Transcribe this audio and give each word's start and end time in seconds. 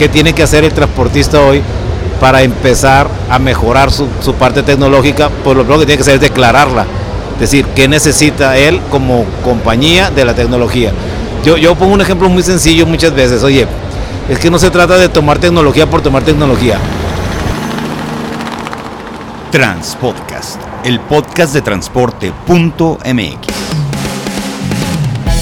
¿Qué 0.00 0.08
tiene 0.08 0.32
que 0.32 0.42
hacer 0.42 0.64
el 0.64 0.72
transportista 0.72 1.42
hoy 1.42 1.60
para 2.22 2.40
empezar 2.40 3.06
a 3.28 3.38
mejorar 3.38 3.92
su, 3.92 4.06
parte 4.38 4.62
tecnológica? 4.62 5.28
Pues 5.44 5.54
lo 5.54 5.62
primero 5.62 5.80
que 5.80 5.84
tiene 5.84 5.98
que 5.98 6.02
hacer 6.04 6.14
es 6.14 6.22
declararla. 6.22 6.86
Es 7.34 7.40
decir, 7.40 7.66
¿qué 7.76 7.86
necesita 7.86 8.56
él 8.56 8.80
como 8.90 9.26
compañía 9.44 10.10
de 10.10 10.24
la 10.24 10.34
tecnología? 10.34 10.92
Yo, 11.44 11.58
yo 11.58 11.74
pongo 11.74 11.92
un 11.92 12.00
ejemplo 12.00 12.30
muy 12.30 12.42
sencillo 12.42 12.86
muchas 12.86 13.14
veces. 13.14 13.42
Oye, 13.42 13.66
es 14.30 14.38
que 14.38 14.50
no 14.50 14.58
se 14.58 14.70
trata 14.70 14.96
de 14.96 15.10
tomar 15.10 15.38
tecnología 15.38 15.84
por 15.84 16.00
tomar 16.00 16.22
tecnología. 16.22 16.78
Transpodcast, 19.50 20.62
el 20.82 20.98
podcast 21.00 21.52
de 21.52 21.60
transporte.mx. 21.60 23.59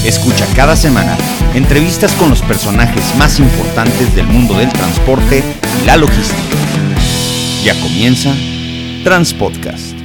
Escucha 0.05 0.45
cada 0.55 0.77
semana 0.77 1.17
entrevistas 1.53 2.13
con 2.13 2.29
los 2.29 2.41
personajes 2.41 3.03
más 3.17 3.37
importantes 3.37 4.15
del 4.15 4.25
mundo 4.27 4.57
del 4.57 4.69
transporte 4.69 5.43
y 5.81 5.85
la 5.85 5.97
logística. 5.97 6.39
Ya 7.65 7.79
comienza 7.81 8.33
Transpodcast. 9.03 9.99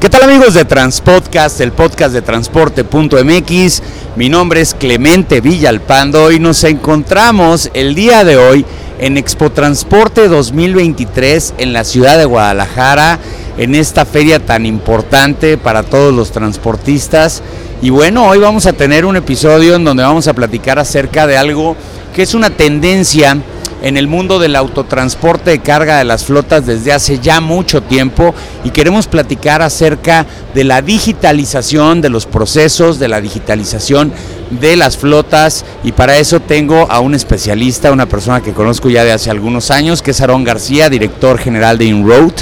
¿Qué 0.00 0.08
tal 0.08 0.24
amigos 0.24 0.54
de 0.54 0.64
Transpodcast, 0.64 1.60
el 1.60 1.70
podcast 1.70 2.12
de 2.12 2.22
transporte.mx? 2.22 3.82
Mi 4.16 4.28
nombre 4.28 4.60
es 4.60 4.74
Clemente 4.74 5.40
Villalpando 5.40 6.32
y 6.32 6.40
nos 6.40 6.64
encontramos 6.64 7.70
el 7.74 7.94
día 7.94 8.24
de 8.24 8.36
hoy 8.36 8.66
en 8.98 9.16
Expo 9.16 9.50
Transporte 9.50 10.28
2023 10.28 11.54
en 11.58 11.72
la 11.72 11.84
ciudad 11.84 12.18
de 12.18 12.24
Guadalajara 12.24 13.18
en 13.58 13.74
esta 13.74 14.04
feria 14.04 14.38
tan 14.38 14.66
importante 14.66 15.58
para 15.58 15.82
todos 15.82 16.14
los 16.14 16.32
transportistas. 16.32 17.42
Y 17.80 17.90
bueno, 17.90 18.28
hoy 18.28 18.38
vamos 18.38 18.66
a 18.66 18.72
tener 18.72 19.04
un 19.04 19.16
episodio 19.16 19.74
en 19.74 19.84
donde 19.84 20.02
vamos 20.02 20.28
a 20.28 20.34
platicar 20.34 20.78
acerca 20.78 21.26
de 21.26 21.36
algo 21.36 21.76
que 22.14 22.22
es 22.22 22.34
una 22.34 22.50
tendencia 22.50 23.36
en 23.82 23.96
el 23.96 24.06
mundo 24.06 24.38
del 24.38 24.56
autotransporte 24.56 25.50
de 25.50 25.58
carga 25.58 25.98
de 25.98 26.04
las 26.04 26.24
flotas 26.24 26.64
desde 26.64 26.92
hace 26.92 27.18
ya 27.18 27.40
mucho 27.40 27.82
tiempo 27.82 28.32
y 28.64 28.70
queremos 28.70 29.08
platicar 29.08 29.60
acerca 29.60 30.24
de 30.54 30.64
la 30.64 30.82
digitalización 30.82 32.00
de 32.00 32.08
los 32.08 32.26
procesos, 32.26 33.00
de 33.00 33.08
la 33.08 33.20
digitalización 33.20 34.12
de 34.50 34.76
las 34.76 34.96
flotas 34.96 35.64
y 35.82 35.92
para 35.92 36.16
eso 36.18 36.40
tengo 36.40 36.86
a 36.90 37.00
un 37.00 37.14
especialista, 37.14 37.90
una 37.90 38.06
persona 38.06 38.40
que 38.40 38.52
conozco 38.52 38.88
ya 38.88 39.04
de 39.04 39.12
hace 39.12 39.30
algunos 39.30 39.70
años, 39.72 40.00
que 40.00 40.12
es 40.12 40.20
Aarón 40.20 40.44
García, 40.44 40.88
director 40.88 41.38
general 41.38 41.76
de 41.76 41.86
InRoad. 41.86 42.32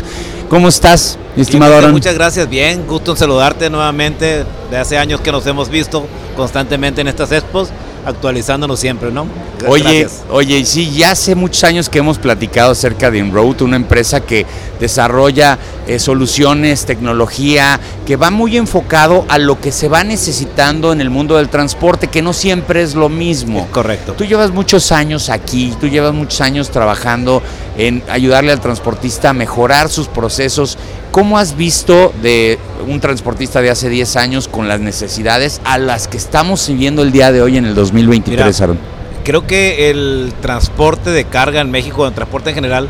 ¿Cómo 0.50 0.68
estás, 0.68 1.16
estimado 1.36 1.76
Aaron? 1.76 1.92
Muchas 1.92 2.14
gracias, 2.14 2.50
bien, 2.50 2.86
gusto 2.86 3.12
en 3.12 3.16
saludarte 3.16 3.70
nuevamente. 3.70 4.44
De 4.70 4.76
hace 4.76 4.98
años 4.98 5.20
que 5.20 5.32
nos 5.32 5.46
hemos 5.46 5.68
visto 5.68 6.06
constantemente 6.36 7.00
en 7.00 7.08
estas 7.08 7.32
expos 7.32 7.70
actualizándonos 8.04 8.80
siempre, 8.80 9.10
¿no? 9.10 9.26
Oye, 9.66 10.08
oye, 10.30 10.64
sí, 10.64 10.90
ya 10.90 11.10
hace 11.10 11.34
muchos 11.34 11.64
años 11.64 11.88
que 11.88 11.98
hemos 11.98 12.18
platicado 12.18 12.72
acerca 12.72 13.10
de 13.10 13.18
Enroad, 13.18 13.62
una 13.62 13.76
empresa 13.76 14.20
que 14.20 14.46
desarrolla 14.78 15.58
eh, 15.86 15.98
soluciones, 15.98 16.86
tecnología, 16.86 17.78
que 18.06 18.16
va 18.16 18.30
muy 18.30 18.56
enfocado 18.56 19.26
a 19.28 19.38
lo 19.38 19.60
que 19.60 19.72
se 19.72 19.88
va 19.88 20.02
necesitando 20.04 20.92
en 20.92 21.00
el 21.00 21.10
mundo 21.10 21.36
del 21.36 21.48
transporte, 21.48 22.08
que 22.08 22.22
no 22.22 22.32
siempre 22.32 22.82
es 22.82 22.94
lo 22.94 23.08
mismo. 23.08 23.68
correcto. 23.70 24.14
Tú 24.14 24.24
llevas 24.24 24.50
muchos 24.50 24.92
años 24.92 25.28
aquí, 25.28 25.74
tú 25.80 25.88
llevas 25.88 26.14
muchos 26.14 26.40
años 26.40 26.70
trabajando 26.70 27.42
en 27.76 28.02
ayudarle 28.08 28.52
al 28.52 28.60
transportista 28.60 29.30
a 29.30 29.32
mejorar 29.32 29.88
sus 29.88 30.08
procesos. 30.08 30.78
¿Cómo 31.10 31.38
has 31.38 31.56
visto 31.56 32.12
de 32.22 32.56
un 32.86 33.00
transportista 33.00 33.60
de 33.60 33.70
hace 33.70 33.88
10 33.88 34.14
años 34.14 34.46
con 34.46 34.68
las 34.68 34.78
necesidades 34.78 35.60
a 35.64 35.76
las 35.76 36.06
que 36.06 36.16
estamos 36.16 36.68
viviendo 36.68 37.02
el 37.02 37.10
día 37.10 37.32
de 37.32 37.42
hoy 37.42 37.56
en 37.56 37.64
el 37.64 37.74
2023, 37.74 38.60
Aaron? 38.60 38.78
Creo 39.24 39.44
que 39.44 39.90
el 39.90 40.32
transporte 40.40 41.10
de 41.10 41.24
carga 41.24 41.62
en 41.62 41.72
México, 41.72 42.06
el 42.06 42.14
transporte 42.14 42.50
en 42.50 42.54
general, 42.54 42.88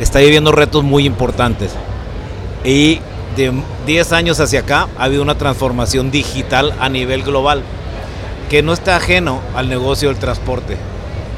está 0.00 0.18
viviendo 0.18 0.50
retos 0.50 0.82
muy 0.82 1.06
importantes. 1.06 1.70
Y 2.64 2.98
de 3.36 3.52
10 3.86 4.12
años 4.12 4.40
hacia 4.40 4.60
acá 4.60 4.88
ha 4.98 5.04
habido 5.04 5.22
una 5.22 5.38
transformación 5.38 6.10
digital 6.10 6.74
a 6.80 6.88
nivel 6.88 7.22
global 7.22 7.62
que 8.50 8.64
no 8.64 8.72
está 8.72 8.96
ajeno 8.96 9.40
al 9.54 9.68
negocio 9.68 10.08
del 10.08 10.18
transporte. 10.18 10.76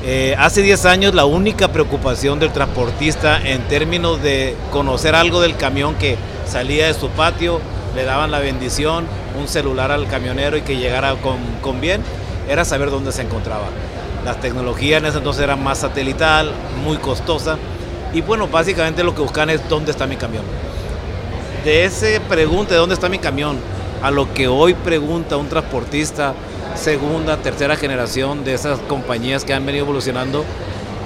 Eh, 0.06 0.37
hace 0.38 0.60
10 0.60 0.84
años 0.84 1.15
la 1.15 1.25
única 1.25 1.69
preocupación 1.69 2.38
del 2.38 2.53
transportista 2.53 3.41
en 3.41 3.62
términos 3.69 4.22
de 4.22 4.54
conocer 4.70 5.15
algo 5.15 5.41
del 5.41 5.56
camión 5.56 5.94
que 5.94 6.19
salía 6.47 6.88
de 6.88 6.92
su 6.92 7.09
patio, 7.09 7.59
le 7.94 8.04
daban 8.04 8.31
la 8.31 8.38
bendición, 8.38 9.06
un 9.41 9.48
celular 9.48 9.91
al 9.91 10.06
camionero 10.06 10.59
y 10.59 10.60
que 10.60 10.76
llegara 10.76 11.15
con, 11.62 11.81
bien, 11.81 12.03
era 12.50 12.66
saber 12.66 12.91
dónde 12.91 13.12
se 13.12 13.22
encontraba. 13.22 13.69
Las 14.26 14.42
tecnologías 14.42 15.00
en 15.00 15.06
ese 15.06 15.19
entonces 15.19 15.42
eran 15.42 15.65
más 15.65 15.78
satelital, 15.78 16.53
muy 16.84 16.98
costosa 16.98 17.56
y 18.12 18.21
bueno, 18.21 18.47
básicamente 18.47 19.03
lo 19.04 19.15
que 19.15 19.22
buscan 19.22 19.48
es 19.48 19.66
dónde 19.71 19.91
está 19.91 20.06
mi 20.06 20.16
camión. 20.16 20.44
De 21.65 21.86
ese 21.86 22.21
pregunta 22.21 22.75
de 22.75 22.81
dónde 22.81 22.94
está 22.94 23.09
mi 23.09 23.21
camión 23.21 23.56
a 24.03 24.10
lo 24.10 24.34
que 24.34 24.48
hoy 24.48 24.75
pregunta 24.75 25.38
un 25.38 25.48
transportista 25.48 26.34
segunda, 26.74 27.36
tercera 27.38 27.76
generación 27.76 28.44
de 28.44 28.54
esas 28.54 28.78
compañías 28.80 29.44
que 29.44 29.54
han 29.54 29.64
venido 29.64 29.84
evolucionando, 29.84 30.44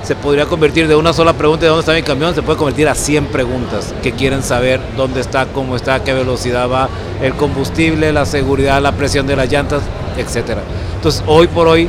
se 0.02 0.14
podría 0.14 0.46
convertir 0.46 0.88
de 0.88 0.96
una 0.96 1.12
sola 1.12 1.32
pregunta 1.32 1.62
de 1.62 1.68
dónde 1.68 1.80
está 1.80 1.92
mi 1.92 2.02
camión, 2.02 2.34
se 2.34 2.42
puede 2.42 2.58
convertir 2.58 2.88
a 2.88 2.94
100 2.94 3.26
preguntas 3.26 3.94
que 4.02 4.12
quieren 4.12 4.42
saber 4.42 4.80
dónde 4.96 5.20
está, 5.20 5.46
cómo 5.46 5.76
está, 5.76 6.02
qué 6.04 6.14
velocidad 6.14 6.68
va, 6.68 6.88
el 7.22 7.34
combustible, 7.34 8.12
la 8.12 8.24
seguridad, 8.24 8.80
la 8.80 8.92
presión 8.92 9.26
de 9.26 9.36
las 9.36 9.50
llantas, 9.50 9.82
etc. 10.16 10.58
Entonces, 10.96 11.22
hoy 11.26 11.46
por 11.48 11.68
hoy, 11.68 11.88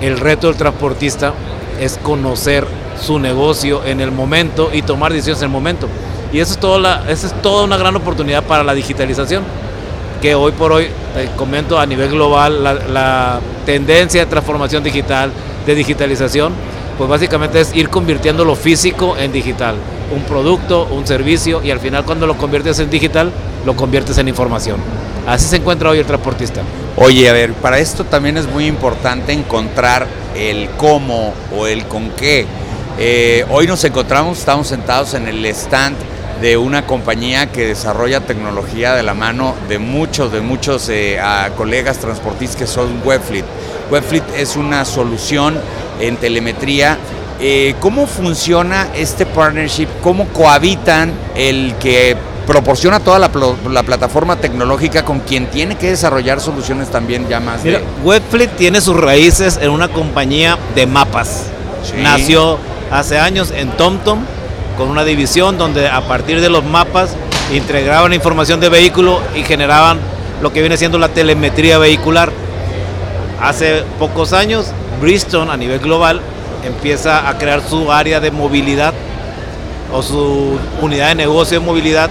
el 0.00 0.18
reto 0.18 0.48
del 0.48 0.56
transportista 0.56 1.32
es 1.80 1.98
conocer 1.98 2.66
su 3.00 3.18
negocio 3.18 3.84
en 3.84 4.00
el 4.00 4.12
momento 4.12 4.70
y 4.72 4.82
tomar 4.82 5.12
decisiones 5.12 5.42
en 5.42 5.46
el 5.46 5.52
momento. 5.52 5.88
Y 6.32 6.40
eso 6.40 6.52
es, 6.52 6.58
todo 6.58 6.78
la, 6.78 7.04
eso 7.08 7.26
es 7.26 7.42
toda 7.42 7.64
una 7.64 7.76
gran 7.76 7.96
oportunidad 7.96 8.44
para 8.44 8.62
la 8.62 8.74
digitalización 8.74 9.44
que 10.20 10.34
hoy 10.34 10.52
por 10.52 10.72
hoy, 10.72 10.88
comento 11.36 11.78
a 11.78 11.86
nivel 11.86 12.10
global, 12.10 12.62
la, 12.62 13.40
tendencia 13.64 14.24
de 14.24 14.30
transformación 14.30 14.82
digital, 14.82 15.30
de 15.66 15.74
digitalización, 15.74 16.54
pues 16.96 17.10
básicamente 17.10 17.60
es 17.60 17.74
ir 17.74 17.90
convirtiendo 17.90 18.44
lo 18.44 18.56
físico 18.56 19.16
en 19.18 19.30
digital. 19.30 19.76
Un 20.10 20.22
producto, 20.22 20.88
un 20.90 21.06
servicio, 21.06 21.62
y 21.62 21.70
al 21.70 21.78
final 21.78 22.04
cuando 22.04 22.26
lo 22.26 22.38
conviertes 22.38 22.78
en 22.78 22.88
digital, 22.88 23.30
lo 23.66 23.76
conviertes 23.76 24.16
en 24.16 24.28
información. 24.28 24.78
Así 25.26 25.46
se 25.46 25.56
encuentra 25.56 25.90
hoy 25.90 25.98
el 25.98 26.06
transportista. 26.06 26.62
Oye, 26.96 27.28
a 27.28 27.34
ver, 27.34 27.52
para 27.52 27.78
esto 27.78 28.04
también 28.04 28.38
es 28.38 28.48
muy 28.48 28.66
importante 28.66 29.32
encontrar 29.32 30.06
el 30.34 30.70
cómo 30.78 31.34
o 31.54 31.66
el 31.66 31.84
con 31.84 32.08
qué. 32.10 32.46
Eh, 32.98 33.44
hoy 33.50 33.66
nos 33.66 33.84
encontramos, 33.84 34.38
estamos 34.38 34.66
sentados 34.66 35.12
en 35.12 35.28
el 35.28 35.44
stand 35.46 35.96
de 36.40 36.56
una 36.56 36.86
compañía 36.86 37.50
que 37.50 37.66
desarrolla 37.66 38.20
tecnología 38.20 38.94
de 38.94 39.02
la 39.02 39.14
mano 39.14 39.54
de 39.68 39.78
muchos, 39.78 40.32
de 40.32 40.40
muchos 40.40 40.88
eh, 40.88 41.18
colegas 41.56 41.98
transportistas 41.98 42.56
que 42.56 42.66
son 42.66 43.00
Webfleet. 43.04 43.44
Webfleet 43.90 44.24
es 44.36 44.56
una 44.56 44.84
solución 44.84 45.58
en 46.00 46.16
telemetría. 46.16 46.98
Eh, 47.40 47.74
¿Cómo 47.80 48.06
funciona 48.06 48.88
este 48.94 49.26
partnership? 49.26 49.88
¿Cómo 50.02 50.26
cohabitan 50.28 51.12
el 51.34 51.74
que 51.80 52.16
proporciona 52.46 53.00
toda 53.00 53.18
la, 53.18 53.82
plataforma 53.82 54.36
tecnológica 54.36 55.04
con 55.04 55.20
quien 55.20 55.46
tiene 55.48 55.76
que 55.76 55.90
desarrollar 55.90 56.40
soluciones 56.40 56.88
también 56.88 57.28
ya 57.28 57.40
más? 57.40 57.64
Mira, 57.64 57.80
Webfleet 58.04 58.56
tiene 58.56 58.80
sus 58.80 58.96
raíces 58.96 59.58
en 59.60 59.70
una 59.70 59.88
compañía 59.88 60.56
de 60.74 60.86
mapas. 60.86 61.46
Nació 61.96 62.58
hace 62.90 63.18
años 63.18 63.52
en 63.54 63.70
TomTom 63.70 64.20
con 64.78 64.88
una 64.88 65.04
división 65.04 65.58
donde 65.58 65.88
a 65.88 66.00
partir 66.02 66.40
de 66.40 66.48
los 66.48 66.64
mapas 66.64 67.16
integraban 67.52 68.14
información 68.14 68.60
de 68.60 68.68
vehículo 68.68 69.20
y 69.34 69.42
generaban 69.42 69.98
lo 70.40 70.52
que 70.52 70.60
viene 70.60 70.76
siendo 70.76 70.98
la 70.98 71.08
telemetría 71.08 71.78
vehicular. 71.78 72.30
Hace 73.42 73.82
pocos 73.98 74.32
años, 74.32 74.66
Bristol 75.00 75.50
a 75.50 75.56
nivel 75.56 75.80
global 75.80 76.20
empieza 76.64 77.28
a 77.28 77.38
crear 77.38 77.60
su 77.60 77.90
área 77.90 78.20
de 78.20 78.30
movilidad 78.30 78.94
o 79.92 80.00
su 80.00 80.56
unidad 80.80 81.08
de 81.08 81.14
negocio 81.16 81.58
de 81.58 81.66
movilidad 81.66 82.10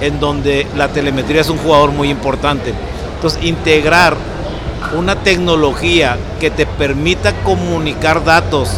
en 0.00 0.18
donde 0.18 0.66
la 0.76 0.88
telemetría 0.88 1.42
es 1.42 1.50
un 1.50 1.58
jugador 1.58 1.90
muy 1.90 2.08
importante. 2.08 2.72
Entonces, 3.16 3.44
integrar 3.44 4.16
una 4.96 5.16
tecnología 5.16 6.16
que 6.40 6.50
te 6.50 6.64
permita 6.64 7.34
comunicar 7.42 8.24
datos 8.24 8.70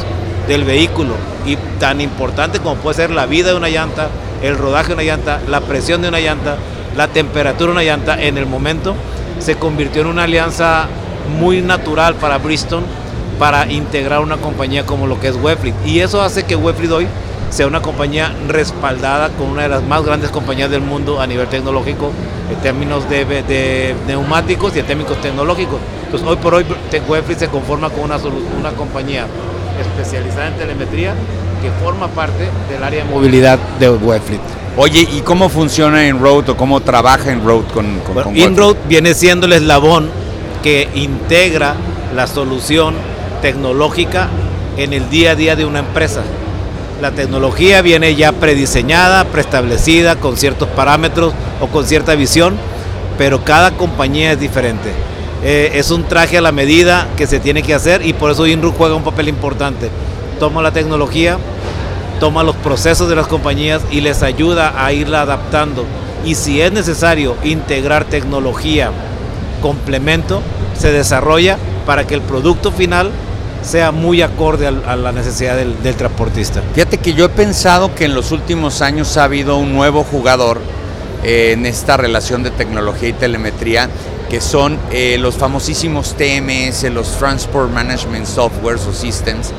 del 0.51 0.65
vehículo 0.65 1.15
y 1.47 1.55
tan 1.79 2.01
importante 2.01 2.59
como 2.59 2.75
puede 2.75 2.97
ser 2.97 3.11
la 3.13 3.27
vida 3.27 3.51
de 3.51 3.55
una 3.55 3.69
llanta, 3.69 4.09
el 4.43 4.59
rodaje 4.59 4.89
de 4.89 4.95
una 4.95 5.03
llanta, 5.05 5.41
la 5.47 5.61
presión 5.61 6.03
de 6.03 6.09
una 6.09 6.19
llanta, 6.19 6.57
la 6.97 7.07
temperatura 7.07 7.67
de 7.67 7.73
una 7.73 7.85
llanta 7.85 8.21
en 8.21 8.37
el 8.37 8.47
momento, 8.47 8.97
se 9.39 9.55
convirtió 9.55 10.03
en 10.03 10.09
una 10.09 10.25
alianza 10.25 10.89
muy 11.39 11.63
natural 11.63 12.17
para 12.17 12.39
Bristol 12.39 12.83
para 13.39 13.71
integrar 13.71 14.23
una 14.23 14.39
compañía 14.39 14.85
como 14.85 15.07
lo 15.07 15.21
que 15.21 15.29
es 15.29 15.37
Webfleet. 15.37 15.75
Y 15.87 16.01
eso 16.01 16.21
hace 16.21 16.43
que 16.43 16.57
Webfleet 16.57 16.91
hoy 16.91 17.07
sea 17.51 17.69
una 17.69 17.81
compañía 17.81 18.35
respaldada 18.49 19.29
con 19.29 19.51
una 19.51 19.63
de 19.63 19.69
las 19.69 19.85
más 19.85 20.05
grandes 20.05 20.31
compañías 20.31 20.69
del 20.69 20.81
mundo 20.81 21.21
a 21.21 21.29
nivel 21.29 21.47
tecnológico 21.47 22.11
en 22.51 22.57
términos 22.57 23.09
de, 23.09 23.95
neumáticos 24.09 24.75
y 24.75 24.81
en 24.81 24.87
términos 24.87 25.17
tecnológicos. 25.21 25.79
Entonces 26.07 26.29
hoy 26.29 26.37
por 26.39 26.55
hoy 26.55 26.67
Webfleet 27.09 27.39
se 27.39 27.49
conforma 27.49 27.89
con 27.89 28.01
una, 28.01 28.17
una 28.59 28.73
compañía 28.73 29.27
especializada 29.81 30.49
en 30.49 30.55
telemetría 30.55 31.15
que 31.63 31.71
forma 31.83 32.09
parte 32.09 32.49
del 32.71 32.83
área 32.83 33.05
de 33.05 33.11
movilidad 33.11 33.59
de 33.79 33.91
Webfleet. 33.91 34.41
Oye, 34.77 35.07
¿y 35.13 35.21
cómo 35.21 35.49
funciona 35.49 36.07
Enroad 36.07 36.49
o 36.51 36.57
cómo 36.57 36.81
trabaja 36.81 37.31
Enroad 37.31 37.65
con, 37.75 37.99
con, 38.01 38.23
con 38.23 38.37
Enroad 38.37 38.77
viene 38.89 39.15
siendo 39.15 39.47
el 39.47 39.53
eslabón 39.53 40.11
que 40.63 40.89
integra 40.95 41.75
la 42.15 42.27
solución 42.27 42.95
tecnológica 43.43 44.29
en 44.77 44.93
el 44.93 45.11
día 45.11 45.33
a 45.33 45.35
día 45.35 45.57
de 45.57 45.65
una 45.65 45.81
empresa. 45.81 46.23
La 47.01 47.13
tecnología 47.13 47.83
viene 47.83 48.15
ya 48.15 48.33
prediseñada, 48.33 49.25
preestablecida, 49.25 50.17
con 50.17 50.37
ciertos 50.37 50.69
parámetros 50.69 51.33
o 51.61 51.67
con 51.69 51.87
cierta 51.87 52.15
visión, 52.15 52.57
pero 53.17 53.43
cada 53.43 53.71
compañía 53.73 54.33
es 54.33 54.41
diferente. 54.41 54.93
Eh, 55.43 55.73
es 55.75 55.91
un 55.91 56.05
traje 56.05 56.37
a 56.37 56.43
la 56.43 56.53
medida 56.53 57.09
que 57.17 57.27
se 57.27 57.41
tiene 57.41 57.63
que 57.63 57.75
hacer 57.75 58.05
y 58.05 58.13
por 58.13 58.31
eso 58.31 58.47
INRU 58.47 58.73
juega 58.73 58.95
un 58.95 59.05
papel 59.05 59.29
importante. 59.29 59.91
Toma 60.39 60.63
la 60.63 60.73
tecnología, 60.73 61.39
toma 62.19 62.43
los 62.43 62.57
procesos 62.57 63.09
de 63.09 63.17
las 63.17 63.27
compañías 63.27 63.83
y 63.91 64.03
les 64.03 64.23
ayuda 64.23 64.85
a 64.85 64.93
irla 64.93 65.23
adaptando. 65.23 65.85
Y 66.25 66.35
si 66.35 66.61
es 66.61 66.73
necesario 66.73 67.37
integrar 67.43 68.05
tecnología, 68.05 68.91
complemento, 69.63 70.43
se 70.79 70.93
desarrolla 70.93 71.57
para 71.87 72.07
que 72.07 72.15
el 72.15 72.21
producto 72.21 72.71
final 72.71 73.11
sea 73.63 73.93
muy 73.93 74.23
acorde 74.23 74.67
a, 74.67 74.97
la 74.97 75.13
necesidad 75.13 75.57
del, 75.57 75.95
transportista. 75.95 76.63
Fíjate 76.75 76.99
que 76.99 77.13
yo 77.13 77.27
he 77.27 77.29
pensado 77.29 77.95
que 77.95 78.07
en 78.07 78.15
los 78.15 78.33
últimos 78.33 78.81
años 78.81 79.17
ha 79.17 79.25
habido 79.25 79.57
un 79.57 79.75
nuevo 79.75 80.03
jugador 80.05 80.61
eh, 81.23 81.53
en 81.53 81.67
esta 81.67 81.97
relación 81.97 82.43
de 82.43 82.51
tecnología 82.51 83.11
y 83.11 83.13
telemetría, 83.13 83.91
que 84.31 84.41
son 84.41 84.79
eh, 84.93 85.19
los 85.19 85.35
famosísimos 85.35 86.15
TMS, 86.17 86.85
los 86.85 87.19
Transport 87.19 87.71
Management 87.71 88.27
Softwares 88.27 88.87
o 88.87 88.95
Systems, 88.95 89.51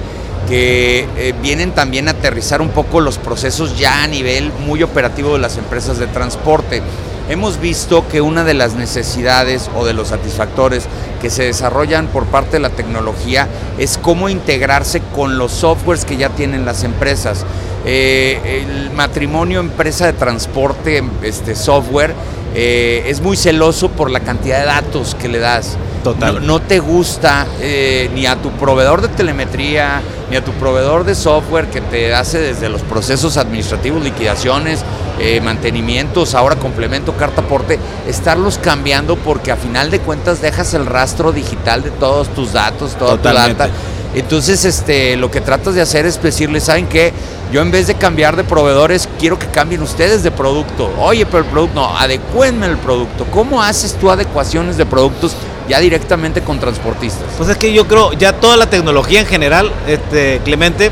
que 0.47 1.07
eh, 1.17 1.33
vienen 1.41 1.73
también 1.73 2.07
a 2.07 2.11
aterrizar 2.11 2.61
un 2.61 2.69
poco 2.69 3.01
los 3.01 3.17
procesos 3.17 3.77
ya 3.77 4.03
a 4.03 4.07
nivel 4.07 4.51
muy 4.65 4.81
operativo 4.81 5.33
de 5.33 5.39
las 5.39 5.57
empresas 5.57 5.99
de 5.99 6.07
transporte. 6.07 6.81
Hemos 7.29 7.59
visto 7.59 8.07
que 8.07 8.21
una 8.21 8.43
de 8.43 8.53
las 8.53 8.73
necesidades 8.73 9.69
o 9.75 9.85
de 9.85 9.93
los 9.93 10.07
satisfactores 10.07 10.85
que 11.21 11.29
se 11.29 11.43
desarrollan 11.43 12.07
por 12.07 12.25
parte 12.25 12.53
de 12.53 12.59
la 12.59 12.69
tecnología 12.69 13.47
es 13.77 13.97
cómo 13.97 14.29
integrarse 14.29 15.01
con 15.15 15.37
los 15.37 15.51
softwares 15.51 16.05
que 16.05 16.17
ya 16.17 16.29
tienen 16.29 16.65
las 16.65 16.83
empresas. 16.83 17.45
Eh, 17.85 18.63
el 18.63 18.91
matrimonio 18.91 19.59
empresa 19.59 20.05
de 20.05 20.13
transporte, 20.13 21.03
este 21.23 21.55
software, 21.55 22.13
eh, 22.53 23.05
es 23.07 23.21
muy 23.21 23.37
celoso 23.37 23.89
por 23.89 24.11
la 24.11 24.19
cantidad 24.19 24.59
de 24.59 24.65
datos 24.65 25.15
que 25.15 25.27
le 25.27 25.39
das. 25.39 25.77
Total. 26.03 26.45
No, 26.45 26.59
te 26.59 26.79
gusta 26.79 27.45
eh, 27.59 28.09
ni 28.15 28.25
a 28.25 28.35
tu 28.35 28.49
proveedor 28.51 29.01
de 29.01 29.07
telemetría, 29.09 30.01
ni 30.31 30.35
a 30.35 30.43
tu 30.43 30.51
proveedor 30.53 31.03
de 31.03 31.13
software 31.13 31.67
que 31.67 31.79
te 31.79 32.13
hace 32.13 32.39
desde 32.39 32.69
los 32.69 32.81
procesos 32.81 33.37
administrativos, 33.37 34.03
liquidaciones, 34.03 34.83
eh, 35.19 35.39
mantenimientos, 35.41 36.33
ahora 36.33 36.55
complemento, 36.55 37.13
carta 37.13 37.41
aporte, 37.41 37.77
estarlos 38.07 38.57
cambiando 38.57 39.15
porque 39.15 39.51
a 39.51 39.55
final 39.55 39.91
de 39.91 39.99
cuentas 39.99 40.41
dejas 40.41 40.73
el 40.73 40.87
rastro 40.87 41.31
digital 41.31 41.83
de 41.83 41.91
todos 41.91 42.29
tus 42.29 42.53
datos, 42.53 42.95
toda 42.95 43.17
tu 43.17 43.29
data. 43.29 43.69
Entonces, 44.13 44.65
este, 44.65 45.15
lo 45.15 45.31
que 45.31 45.39
tratas 45.39 45.73
de 45.73 45.81
hacer 45.81 46.05
es 46.05 46.21
decirles, 46.21 46.63
¿saben 46.63 46.87
qué? 46.87 47.13
Yo 47.51 47.61
en 47.61 47.71
vez 47.71 47.87
de 47.87 47.95
cambiar 47.95 48.35
de 48.35 48.43
proveedores, 48.43 49.07
quiero 49.19 49.39
que 49.39 49.47
cambien 49.47 49.81
ustedes 49.81 50.23
de 50.23 50.31
producto. 50.31 50.91
Oye, 50.99 51.25
pero 51.25 51.39
el 51.39 51.45
producto, 51.45 51.75
no, 51.75 51.97
adecúenme 51.97 52.65
el 52.65 52.77
producto. 52.77 53.25
¿Cómo 53.31 53.61
haces 53.61 53.93
tú 53.95 54.11
adecuaciones 54.11 54.77
de 54.77 54.85
productos 54.85 55.33
ya 55.69 55.79
directamente 55.79 56.41
con 56.41 56.59
transportistas? 56.59 57.25
Pues 57.37 57.49
es 57.49 57.57
que 57.57 57.71
yo 57.73 57.87
creo, 57.87 58.11
ya 58.13 58.33
toda 58.33 58.57
la 58.57 58.69
tecnología 58.69 59.21
en 59.21 59.27
general, 59.27 59.71
este, 59.87 60.41
Clemente, 60.43 60.91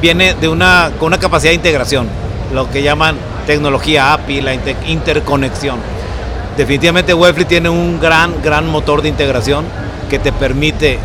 viene 0.00 0.34
de 0.34 0.48
una, 0.48 0.92
con 0.98 1.08
una 1.08 1.18
capacidad 1.18 1.50
de 1.50 1.56
integración, 1.56 2.08
lo 2.52 2.68
que 2.70 2.82
llaman 2.82 3.16
tecnología 3.46 4.12
API, 4.12 4.40
la 4.40 4.54
interconexión. 4.86 5.78
Definitivamente 6.56 7.14
Webfleet 7.14 7.48
tiene 7.48 7.68
un 7.68 8.00
gran, 8.00 8.42
gran 8.42 8.68
motor 8.68 9.02
de 9.02 9.08
integración 9.08 9.64
que 10.08 10.18
te 10.18 10.32
permite 10.32 10.98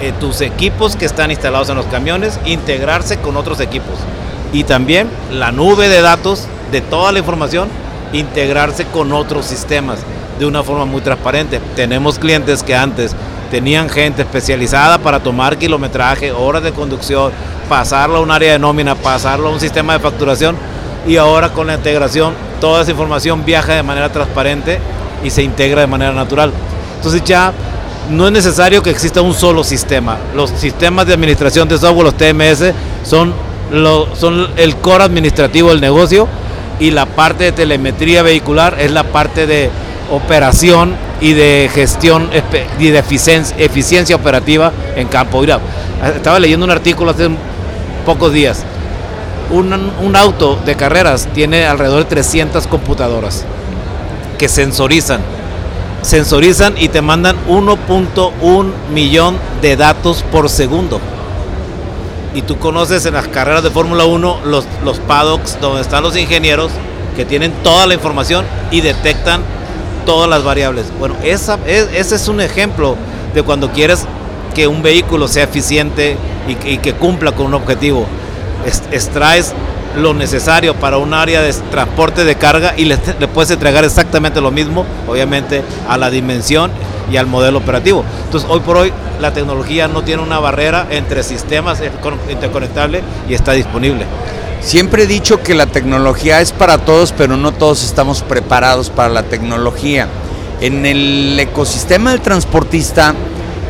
eh, 0.00 0.12
tus 0.18 0.40
equipos 0.40 0.96
que 0.96 1.06
están 1.06 1.30
instalados 1.30 1.68
en 1.70 1.76
los 1.76 1.86
camiones 1.86 2.38
integrarse 2.44 3.18
con 3.18 3.36
otros 3.36 3.60
equipos. 3.60 3.96
Y 4.52 4.64
también 4.64 5.08
la 5.30 5.52
nube 5.52 5.88
de 5.88 6.00
datos 6.00 6.46
de 6.72 6.80
toda 6.80 7.12
la 7.12 7.18
información 7.18 7.68
integrarse 8.12 8.86
con 8.86 9.12
otros 9.12 9.46
sistemas 9.46 9.98
de 10.38 10.46
una 10.46 10.62
forma 10.62 10.84
muy 10.84 11.00
transparente. 11.00 11.60
Tenemos 11.74 12.18
clientes 12.18 12.62
que 12.62 12.74
antes 12.74 13.14
tenían 13.50 13.88
gente 13.88 14.22
especializada 14.22 14.98
para 14.98 15.20
tomar 15.20 15.56
kilometraje, 15.56 16.32
horas 16.32 16.62
de 16.62 16.72
conducción, 16.72 17.32
pasarlo 17.68 18.18
a 18.18 18.20
un 18.20 18.30
área 18.30 18.52
de 18.52 18.58
nómina, 18.58 18.94
pasarlo 18.94 19.48
a 19.48 19.52
un 19.52 19.60
sistema 19.60 19.94
de 19.94 20.00
facturación 20.00 20.56
y 21.06 21.16
ahora 21.16 21.50
con 21.50 21.66
la 21.66 21.74
integración 21.74 22.34
toda 22.60 22.82
esa 22.82 22.90
información 22.90 23.44
viaja 23.44 23.74
de 23.74 23.82
manera 23.82 24.10
transparente 24.10 24.78
y 25.24 25.30
se 25.30 25.42
integra 25.42 25.80
de 25.80 25.86
manera 25.86 26.12
natural. 26.12 26.52
Entonces 26.96 27.22
ya 27.24 27.52
no 28.10 28.26
es 28.26 28.32
necesario 28.32 28.82
que 28.82 28.90
exista 28.90 29.20
un 29.20 29.34
solo 29.34 29.64
sistema. 29.64 30.18
Los 30.34 30.50
sistemas 30.50 31.06
de 31.06 31.14
administración 31.14 31.68
de 31.68 31.78
software, 31.78 32.04
los 32.04 32.16
TMS, 32.16 32.72
son, 33.04 33.34
el 34.56 34.76
core 34.76 35.04
administrativo 35.04 35.70
del 35.70 35.80
negocio 35.80 36.26
y 36.80 36.90
la 36.90 37.06
parte 37.06 37.44
de 37.44 37.52
telemetría 37.52 38.22
vehicular 38.22 38.76
es 38.78 38.90
la 38.90 39.04
parte 39.04 39.46
de 39.46 39.70
operación 40.10 40.96
y 41.20 41.32
de 41.34 41.70
gestión 41.72 42.30
y 42.78 42.90
de 42.90 42.98
eficiencia, 42.98 44.16
operativa 44.16 44.72
en 44.96 45.08
campo. 45.08 45.42
estaba 45.44 46.38
leyendo 46.38 46.64
un 46.64 46.70
artículo 46.70 47.10
hace 47.10 47.28
pocos 48.06 48.32
días. 48.32 48.64
Un, 49.50 49.72
un 49.72 50.16
auto 50.16 50.58
de 50.64 50.76
carreras 50.76 51.28
tiene 51.34 51.66
alrededor 51.66 52.00
de 52.00 52.04
300 52.04 52.66
computadoras 52.66 53.44
que 54.38 54.48
sensorizan 54.48 55.20
sensorizan 56.02 56.74
y 56.78 56.88
te 56.88 57.02
mandan 57.02 57.36
1.1 57.48 58.72
millón 58.92 59.36
de 59.60 59.76
datos 59.76 60.24
por 60.30 60.48
segundo. 60.48 61.00
Y 62.34 62.42
tú 62.42 62.58
conoces 62.58 63.06
en 63.06 63.14
las 63.14 63.28
carreras 63.28 63.62
de 63.62 63.70
Fórmula 63.70 64.04
1 64.04 64.40
los, 64.44 64.64
los 64.84 64.98
paddocks 65.00 65.60
donde 65.60 65.80
están 65.80 66.02
los 66.02 66.16
ingenieros 66.16 66.70
que 67.16 67.24
tienen 67.24 67.52
toda 67.64 67.86
la 67.86 67.94
información 67.94 68.44
y 68.70 68.80
detectan 68.80 69.42
todas 70.06 70.30
las 70.30 70.44
variables. 70.44 70.86
Bueno, 70.98 71.16
esa, 71.22 71.58
ese 71.66 72.14
es 72.14 72.28
un 72.28 72.40
ejemplo 72.40 72.96
de 73.34 73.42
cuando 73.42 73.72
quieres 73.72 74.06
que 74.54 74.66
un 74.66 74.82
vehículo 74.82 75.28
sea 75.28 75.44
eficiente 75.44 76.16
y, 76.46 76.78
que 76.78 76.92
cumpla 76.94 77.32
con 77.32 77.46
un 77.46 77.54
objetivo. 77.54 78.06
extraes 78.90 79.52
lo 79.96 80.14
necesario 80.14 80.74
para 80.74 80.98
un 80.98 81.14
área 81.14 81.40
de 81.40 81.52
transporte 81.70 82.24
de 82.24 82.36
carga 82.36 82.74
y 82.76 82.84
le, 82.84 82.98
puedes 83.32 83.50
entregar 83.50 83.84
exactamente 83.84 84.40
lo 84.40 84.50
mismo, 84.50 84.84
obviamente, 85.06 85.62
a 85.88 85.96
la 85.96 86.10
dimensión 86.10 86.70
y 87.10 87.16
al 87.16 87.26
modelo 87.26 87.58
operativo. 87.58 88.04
Entonces, 88.24 88.48
hoy 88.50 88.60
por 88.60 88.76
hoy, 88.76 88.92
la 89.20 89.32
tecnología 89.32 89.88
no 89.88 90.02
tiene 90.02 90.22
una 90.22 90.38
barrera 90.38 90.86
entre 90.90 91.22
sistemas 91.22 91.82
interconectables 92.30 93.02
y 93.28 93.34
está 93.34 93.52
disponible. 93.52 94.06
Siempre 94.60 95.04
he 95.04 95.06
dicho 95.06 95.42
que 95.42 95.54
la 95.54 95.66
tecnología 95.66 96.40
es 96.40 96.52
para 96.52 96.78
todos, 96.78 97.12
pero 97.12 97.36
no 97.36 97.52
todos 97.52 97.84
estamos 97.84 98.22
preparados 98.22 98.90
para 98.90 99.08
la 99.08 99.22
tecnología. 99.22 100.08
En 100.60 100.84
el 100.84 101.38
ecosistema 101.38 102.10
del 102.10 102.20
transportista 102.20 103.14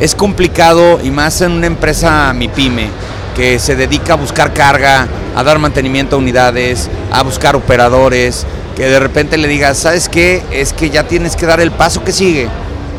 es 0.01 0.15
complicado 0.15 0.99
y 1.03 1.11
más 1.11 1.41
en 1.43 1.53
una 1.53 1.67
empresa 1.67 2.33
MIPYME 2.33 2.89
que 3.37 3.59
se 3.59 3.77
dedica 3.77 4.15
a 4.15 4.17
buscar 4.17 4.53
carga, 4.53 5.07
a 5.39 5.45
dar 5.45 5.61
mantenimiento 5.61 6.17
a 6.17 6.19
unidades, 6.19 6.91
a 7.13 7.23
buscar 7.23 7.55
operadores, 7.55 8.45
que 8.75 8.87
de 8.89 8.99
repente 8.99 9.39
le 9.39 9.47
digas, 9.47 9.79
¿sabes 9.79 10.09
qué? 10.09 10.43
Es 10.51 10.73
que 10.73 10.91
ya 10.91 11.05
tienes 11.05 11.37
que 11.37 11.47
dar 11.47 11.61
el 11.61 11.71
paso 11.71 12.03
que 12.03 12.11
sigue 12.11 12.49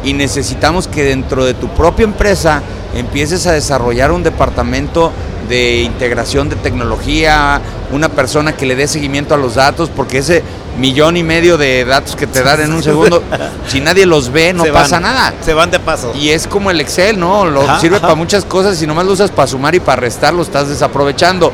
y 0.06 0.14
necesitamos 0.14 0.88
que 0.88 1.04
dentro 1.04 1.44
de 1.44 1.54
tu 1.54 1.68
propia 1.68 2.06
empresa 2.06 2.62
empieces 2.96 3.46
a 3.46 3.52
desarrollar 3.52 4.14
un 4.14 4.24
departamento 4.24 5.12
de 5.50 5.82
integración 5.82 6.48
de 6.48 6.56
tecnología, 6.56 7.60
una 7.92 8.08
persona 8.08 8.56
que 8.56 8.66
le 8.66 8.78
dé 8.78 8.88
seguimiento 8.88 9.34
a 9.34 9.38
los 9.38 9.56
datos, 9.56 9.90
porque 9.94 10.20
ese 10.20 10.42
millón 10.78 11.18
y 11.18 11.24
medio 11.24 11.58
de 11.58 11.84
datos 11.84 12.16
que 12.16 12.26
te 12.26 12.42
dan 12.42 12.62
en 12.62 12.72
un 12.72 12.82
segundo, 12.82 13.22
si 13.68 13.82
nadie 13.82 14.06
los 14.06 14.32
ve, 14.32 14.54
no 14.54 14.64
pasa 14.66 15.02
nada. 15.02 15.34
Se 15.44 15.54
van 15.54 15.72
de 15.72 15.80
paso. 15.80 16.14
Y 16.16 16.30
es 16.30 16.48
como 16.48 16.72
el 16.72 16.80
Excel, 16.80 17.20
¿no? 17.20 17.44
Lo 17.44 17.80
sirve 17.82 18.00
para 18.00 18.16
muchas 18.16 18.46
cosas 18.46 18.78
y 18.78 18.80
si 18.80 18.88
nomás 18.88 19.06
lo 19.06 19.12
usas 19.12 19.30
para 19.30 19.48
sumar 19.48 19.76
y 19.76 19.82
para 19.82 20.00
restar, 20.00 20.34
lo 20.34 20.44
estás 20.44 20.70
desaprovechando. 20.70 21.52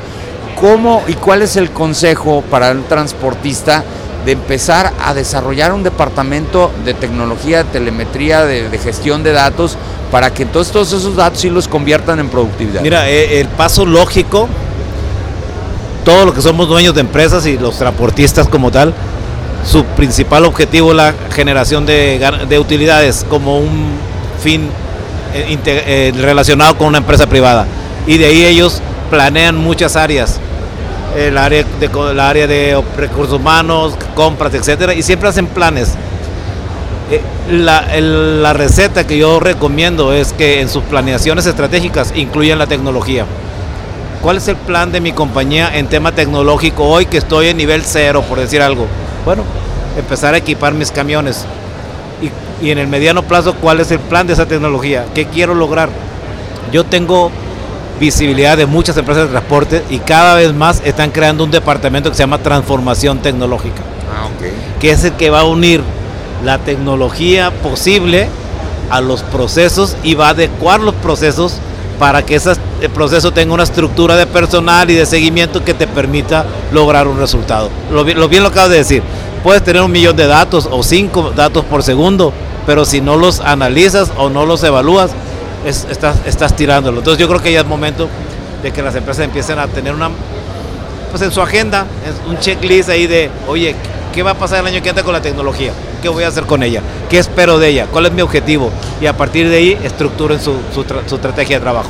¿Cómo 0.59 1.03
y 1.07 1.13
cuál 1.13 1.41
es 1.41 1.55
el 1.55 1.71
consejo 1.71 2.43
para 2.49 2.71
el 2.71 2.83
transportista 2.83 3.83
de 4.25 4.31
empezar 4.31 4.93
a 4.99 5.13
desarrollar 5.13 5.73
un 5.73 5.83
departamento 5.83 6.71
de 6.83 6.93
tecnología, 6.93 7.63
de 7.63 7.71
telemetría, 7.71 8.43
de, 8.45 8.77
gestión 8.79 9.21
de 9.21 9.33
datos, 9.33 9.77
para 10.11 10.33
que 10.33 10.45
todos, 10.45 10.71
todos 10.71 10.93
esos 10.93 11.15
datos 11.15 11.41
sí 11.41 11.49
los 11.49 11.67
conviertan 11.67 12.19
en 12.19 12.29
productividad? 12.29 12.81
Mira, 12.81 13.09
eh, 13.09 13.39
el 13.39 13.47
paso 13.49 13.85
lógico 13.85 14.47
todo 16.05 16.23
lo 16.23 16.33
que 16.33 16.41
somos 16.41 16.69
dueños 16.69 16.93
de 16.93 17.01
empresas 17.01 17.45
y 17.47 17.57
los 17.57 17.77
transportistas 17.77 18.47
como 18.47 18.71
tal, 18.71 18.93
su 19.69 19.83
principal 19.83 20.45
objetivo 20.45 20.91
es 20.91 20.97
la 20.97 21.13
generación 21.33 21.85
de, 21.85 22.23
de 22.47 22.59
utilidades 22.59 23.25
como 23.27 23.57
un 23.57 23.97
fin 24.39 24.69
eh, 25.33 25.57
eh, 25.65 26.13
relacionado 26.15 26.77
con 26.77 26.87
una 26.87 26.99
empresa 26.99 27.27
privada. 27.27 27.65
Y 28.05 28.19
de 28.19 28.27
ahí 28.27 28.45
ellos 28.45 28.81
planean 29.09 29.57
muchas 29.57 29.95
áreas. 29.95 30.39
El 31.15 31.37
área 31.37 31.63
de, 31.79 31.85
el 32.11 32.19
área 32.19 32.45
de 32.45 32.83
recursos 32.97 33.39
humanos, 33.39 33.97
compras, 34.15 34.53
etcétera, 34.53 34.93
y 34.93 35.01
siempre 35.01 35.29
hacen 35.29 35.47
planes. 35.47 35.93
Eh, 37.09 37.21
la, 37.49 37.85
la 38.01 38.53
receta 38.53 39.05
que 39.07 39.17
yo 39.17 39.39
recomiendo 39.39 40.11
es 40.11 40.33
que 40.33 40.59
en 40.59 40.67
sus 40.67 40.83
planeaciones 40.83 41.45
estratégicas 41.45 42.11
incluyan 42.15 42.59
la 42.59 42.67
tecnología. 42.67 43.25
¿Cuál 44.21 44.37
es 44.37 44.47
el 44.47 44.55
plan 44.55 44.91
de 44.91 45.01
mi 45.01 45.11
compañía 45.13 45.69
en 45.77 45.87
tema 45.87 46.11
tecnológico 46.11 46.83
hoy 46.83 47.05
que 47.05 47.19
estoy 47.19 47.49
en 47.49 47.57
nivel 47.57 47.83
cero, 47.85 48.23
por 48.27 48.39
decir 48.39 48.61
algo? 48.61 48.87
Bueno, 49.23 49.43
empezar 49.97 50.33
a 50.33 50.37
equipar 50.37 50.73
mis 50.73 50.91
camiones. 50.91 51.45
Y, 52.21 52.65
y, 52.65 52.71
en 52.71 52.79
el 52.79 52.87
mediano 52.87 53.23
plazo, 53.23 53.53
¿cuál 53.55 53.79
es 53.79 53.91
el 53.91 53.99
plan 53.99 54.25
de 54.25 54.33
esa 54.33 54.47
tecnología? 54.47 55.05
¿Qué 55.13 55.27
quiero 55.27 55.53
lograr? 55.53 55.89
Yo 56.71 56.83
tengo 56.85 57.31
visibilidad 57.99 58.57
de 58.57 58.65
muchas 58.65 58.97
empresas 58.97 59.25
de 59.25 59.29
transporte 59.29 59.83
y 59.89 59.99
cada 59.99 60.35
vez 60.35 60.53
más 60.53 60.81
están 60.85 61.11
creando 61.11 61.43
un 61.43 61.51
departamento 61.51 62.09
que 62.09 62.15
se 62.15 62.23
llama 62.23 62.39
transformación 62.39 63.19
tecnológica. 63.19 63.81
Ah, 64.11 64.27
okay. 64.35 64.51
Que 64.79 64.91
es 64.91 65.03
el 65.03 65.13
que 65.13 65.29
va 65.29 65.41
a 65.41 65.45
unir 65.45 65.81
la 66.43 66.57
tecnología 66.59 67.51
posible 67.51 68.27
a 68.89 69.01
los 69.01 69.23
procesos 69.23 69.95
y 70.03 70.15
va 70.15 70.27
a 70.27 70.31
adecuar 70.31 70.79
los 70.79 70.93
procesos 70.95 71.59
para 71.99 72.25
que 72.25 72.35
ese 72.35 72.55
proceso 72.93 73.31
tenga 73.31 73.53
una 73.53 73.63
estructura 73.63 74.15
de 74.15 74.27
personal 74.27 74.89
y 74.91 74.95
de 74.95 75.05
seguimiento 75.05 75.63
que 75.63 75.73
te 75.73 75.87
permita 75.87 76.45
lograr 76.71 77.07
un 77.07 77.17
resultado. 77.17 77.69
Lo, 77.91 78.03
lo 78.03 78.27
bien 78.27 78.43
lo 78.43 78.49
acabo 78.49 78.69
de 78.69 78.77
decir, 78.77 79.01
puedes 79.43 79.63
tener 79.63 79.81
un 79.81 79.91
millón 79.91 80.15
de 80.15 80.27
datos 80.27 80.67
o 80.69 80.83
cinco 80.83 81.31
datos 81.35 81.63
por 81.65 81.83
segundo, 81.83 82.33
pero 82.65 82.83
si 82.83 82.99
no 82.99 83.15
los 83.15 83.39
analizas 83.39 84.11
o 84.17 84.29
no 84.29 84.45
los 84.45 84.63
evalúas, 84.63 85.11
es, 85.65 85.87
estás, 85.89 86.17
estás 86.25 86.55
tirándolo. 86.55 86.99
Entonces 86.99 87.19
yo 87.19 87.27
creo 87.27 87.41
que 87.41 87.51
ya 87.51 87.61
es 87.61 87.65
momento 87.65 88.07
de 88.63 88.71
que 88.71 88.81
las 88.81 88.95
empresas 88.95 89.25
empiecen 89.25 89.59
a 89.59 89.67
tener 89.67 89.93
una, 89.93 90.09
pues 91.11 91.21
en 91.21 91.31
su 91.31 91.41
agenda, 91.41 91.85
un 92.29 92.39
checklist 92.39 92.89
ahí 92.89 93.07
de, 93.07 93.29
oye, 93.47 93.75
¿qué 94.13 94.23
va 94.23 94.31
a 94.31 94.35
pasar 94.35 94.59
el 94.59 94.67
año 94.67 94.81
que 94.81 94.89
entra 94.89 95.03
con 95.03 95.13
la 95.13 95.21
tecnología? 95.21 95.71
¿Qué 96.01 96.09
voy 96.09 96.23
a 96.23 96.27
hacer 96.27 96.45
con 96.45 96.63
ella? 96.63 96.81
¿Qué 97.09 97.17
espero 97.17 97.57
de 97.57 97.69
ella? 97.69 97.87
¿Cuál 97.91 98.05
es 98.05 98.13
mi 98.13 98.21
objetivo? 98.21 98.71
Y 99.01 99.07
a 99.07 99.17
partir 99.17 99.49
de 99.49 99.57
ahí 99.57 99.77
estructuren 99.83 100.39
su, 100.39 100.53
su, 100.73 100.85
su 101.07 101.15
estrategia 101.15 101.57
de 101.57 101.61
trabajo. 101.61 101.89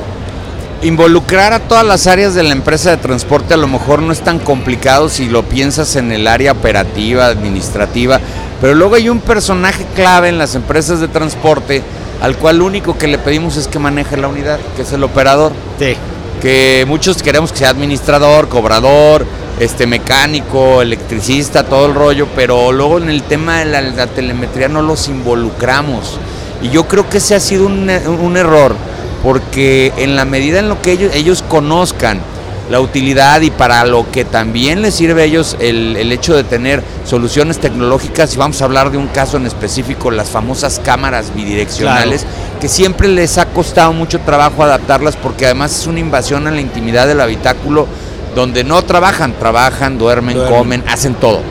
Involucrar 0.81 1.53
a 1.53 1.59
todas 1.59 1.85
las 1.85 2.05
áreas 2.05 2.35
de 2.35 2.43
la 2.43 2.51
empresa 2.51 2.91
de 2.91 2.97
transporte 2.97 3.53
a 3.53 3.57
lo 3.57 3.67
mejor 3.67 4.01
no 4.01 4.11
es 4.11 4.21
tan 4.21 4.39
complicado 4.39 5.09
si 5.09 5.27
lo 5.27 5.43
piensas 5.43 5.95
en 5.95 6.11
el 6.11 6.27
área 6.27 6.51
operativa, 6.51 7.25
administrativa, 7.25 8.19
pero 8.61 8.75
luego 8.75 8.95
hay 8.95 9.09
un 9.09 9.19
personaje 9.19 9.85
clave 9.95 10.29
en 10.29 10.37
las 10.37 10.53
empresas 10.53 10.99
de 10.99 11.07
transporte 11.07 11.81
al 12.21 12.37
cual 12.37 12.57
lo 12.57 12.65
único 12.65 12.97
que 12.97 13.07
le 13.07 13.17
pedimos 13.17 13.57
es 13.57 13.67
que 13.67 13.79
maneje 13.79 14.17
la 14.17 14.27
unidad, 14.27 14.59
que 14.75 14.83
es 14.83 14.91
el 14.93 15.03
operador. 15.03 15.51
Sí. 15.79 15.95
Que 16.41 16.85
muchos 16.87 17.21
queremos 17.21 17.51
que 17.51 17.59
sea 17.59 17.69
administrador, 17.69 18.49
cobrador, 18.49 19.25
este 19.59 19.87
mecánico, 19.87 20.81
electricista, 20.81 21.63
todo 21.63 21.85
el 21.85 21.95
rollo, 21.95 22.27
pero 22.35 22.71
luego 22.71 22.97
en 22.97 23.09
el 23.09 23.23
tema 23.23 23.59
de 23.59 23.65
la, 23.65 23.81
la 23.81 24.07
telemetría 24.07 24.67
no 24.67 24.81
los 24.81 25.07
involucramos. 25.07 26.17
Y 26.61 26.69
yo 26.69 26.87
creo 26.87 27.09
que 27.09 27.17
ese 27.17 27.35
ha 27.35 27.39
sido 27.39 27.65
un, 27.65 27.89
un, 27.89 28.37
error, 28.37 28.75
porque 29.23 29.93
en 29.97 30.15
la 30.15 30.25
medida 30.25 30.59
en 30.59 30.69
lo 30.69 30.81
que 30.81 30.93
ellos, 30.93 31.13
ellos 31.15 31.43
conozcan 31.47 32.19
la 32.69 32.79
utilidad 32.79 33.41
y 33.41 33.51
para 33.51 33.85
lo 33.85 34.09
que 34.11 34.25
también 34.25 34.81
les 34.81 34.95
sirve 34.95 35.21
a 35.21 35.25
ellos 35.25 35.55
el, 35.59 35.95
el, 35.97 36.11
hecho 36.11 36.35
de 36.35 36.43
tener 36.43 36.81
soluciones 37.05 37.59
tecnológicas, 37.59 38.33
y 38.33 38.37
vamos 38.37 38.61
a 38.61 38.65
hablar 38.65 38.91
de 38.91 38.97
un 38.97 39.07
caso 39.07 39.37
en 39.37 39.45
específico, 39.45 40.09
las 40.11 40.29
famosas 40.29 40.81
cámaras 40.83 41.33
bidireccionales, 41.35 42.21
claro. 42.21 42.59
que 42.59 42.67
siempre 42.67 43.07
les 43.07 43.37
ha 43.37 43.45
costado 43.45 43.93
mucho 43.93 44.19
trabajo 44.19 44.63
adaptarlas 44.63 45.15
porque 45.15 45.45
además 45.45 45.79
es 45.79 45.87
una 45.87 45.99
invasión 45.99 46.47
a 46.47 46.51
la 46.51 46.61
intimidad 46.61 47.07
del 47.07 47.21
habitáculo 47.21 47.87
donde 48.35 48.63
no 48.63 48.81
trabajan, 48.81 49.33
trabajan, 49.33 49.97
duermen, 49.97 50.35
duermen. 50.35 50.57
comen, 50.57 50.83
hacen 50.87 51.15
todo. 51.15 51.41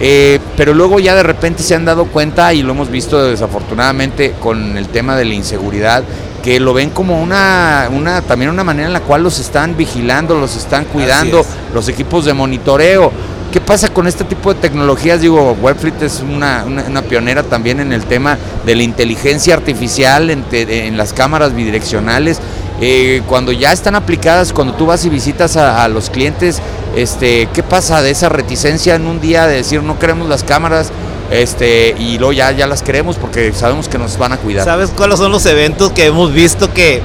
Eh, 0.00 0.40
pero 0.56 0.74
luego 0.74 0.98
ya 0.98 1.14
de 1.14 1.22
repente 1.22 1.62
se 1.62 1.74
han 1.74 1.84
dado 1.84 2.06
cuenta, 2.06 2.52
y 2.54 2.62
lo 2.62 2.72
hemos 2.72 2.90
visto 2.90 3.22
desafortunadamente 3.24 4.34
con 4.40 4.76
el 4.76 4.88
tema 4.88 5.16
de 5.16 5.24
la 5.24 5.34
inseguridad, 5.34 6.02
que 6.42 6.58
lo 6.58 6.74
ven 6.74 6.90
como 6.90 7.22
una, 7.22 7.88
una 7.92 8.20
también 8.20 8.50
una 8.50 8.64
manera 8.64 8.88
en 8.88 8.92
la 8.92 9.00
cual 9.00 9.22
los 9.22 9.38
están 9.38 9.76
vigilando, 9.76 10.38
los 10.38 10.56
están 10.56 10.84
cuidando, 10.84 11.44
los 11.72 11.88
equipos 11.88 12.24
de 12.24 12.34
monitoreo. 12.34 13.12
¿Qué 13.52 13.60
pasa 13.60 13.90
con 13.90 14.06
este 14.06 14.24
tipo 14.24 14.52
de 14.52 14.60
tecnologías? 14.60 15.20
Digo, 15.20 15.52
Webfleet 15.60 16.02
es 16.02 16.20
una, 16.20 16.64
una, 16.66 16.84
una 16.84 17.02
pionera 17.02 17.42
también 17.42 17.80
en 17.80 17.92
el 17.92 18.04
tema 18.04 18.38
de 18.64 18.74
la 18.74 18.82
inteligencia 18.82 19.54
artificial 19.54 20.30
en, 20.30 20.42
te, 20.44 20.86
en 20.86 20.96
las 20.96 21.12
cámaras 21.12 21.54
bidireccionales. 21.54 22.40
Eh, 22.80 23.22
cuando 23.28 23.52
ya 23.52 23.70
están 23.70 23.94
aplicadas, 23.94 24.52
cuando 24.52 24.74
tú 24.74 24.86
vas 24.86 25.04
y 25.04 25.10
visitas 25.10 25.56
a, 25.56 25.84
a, 25.84 25.88
los 25.88 26.08
clientes, 26.08 26.60
este, 26.96 27.48
¿qué 27.52 27.62
pasa 27.62 28.02
de 28.02 28.10
esa 28.10 28.28
reticencia 28.28 28.94
en 28.94 29.06
un 29.06 29.20
día 29.20 29.46
de 29.46 29.56
decir 29.56 29.82
no 29.82 29.98
queremos 29.98 30.28
las 30.28 30.42
cámaras? 30.42 30.90
Este, 31.32 31.94
y 31.98 32.18
luego 32.18 32.32
ya, 32.32 32.52
ya 32.52 32.66
las 32.66 32.82
queremos 32.82 33.16
porque 33.16 33.52
sabemos 33.54 33.88
que 33.88 33.98
nos 33.98 34.18
van 34.18 34.32
a 34.32 34.36
cuidar. 34.36 34.64
¿Sabes 34.64 34.90
cuáles 34.90 35.18
son 35.18 35.32
los 35.32 35.46
eventos 35.46 35.90
que 35.92 36.06
hemos 36.06 36.32
visto 36.32 36.72
que 36.74 37.00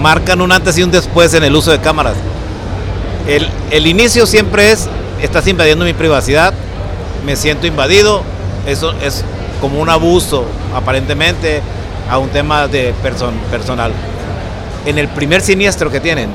marcan 0.00 0.40
un 0.40 0.52
antes 0.52 0.78
y 0.78 0.82
un 0.82 0.90
después 0.90 1.34
en 1.34 1.44
el 1.44 1.54
uso 1.54 1.70
de 1.70 1.78
cámaras? 1.78 2.14
El, 3.26 3.46
el 3.70 3.86
inicio 3.86 4.26
siempre 4.26 4.72
es, 4.72 4.88
estás 5.20 5.46
invadiendo 5.46 5.84
mi 5.84 5.92
privacidad, 5.92 6.54
me 7.26 7.36
siento 7.36 7.66
invadido, 7.66 8.22
eso 8.66 8.94
es 9.02 9.22
como 9.60 9.80
un 9.80 9.90
abuso 9.90 10.46
aparentemente 10.74 11.60
a 12.08 12.16
un 12.16 12.30
tema 12.30 12.68
de 12.68 12.94
person, 13.02 13.34
personal 13.50 13.92
en 14.86 14.96
el 14.96 15.08
primer 15.08 15.42
siniestro 15.42 15.90
que 15.90 16.00
tienen 16.00 16.30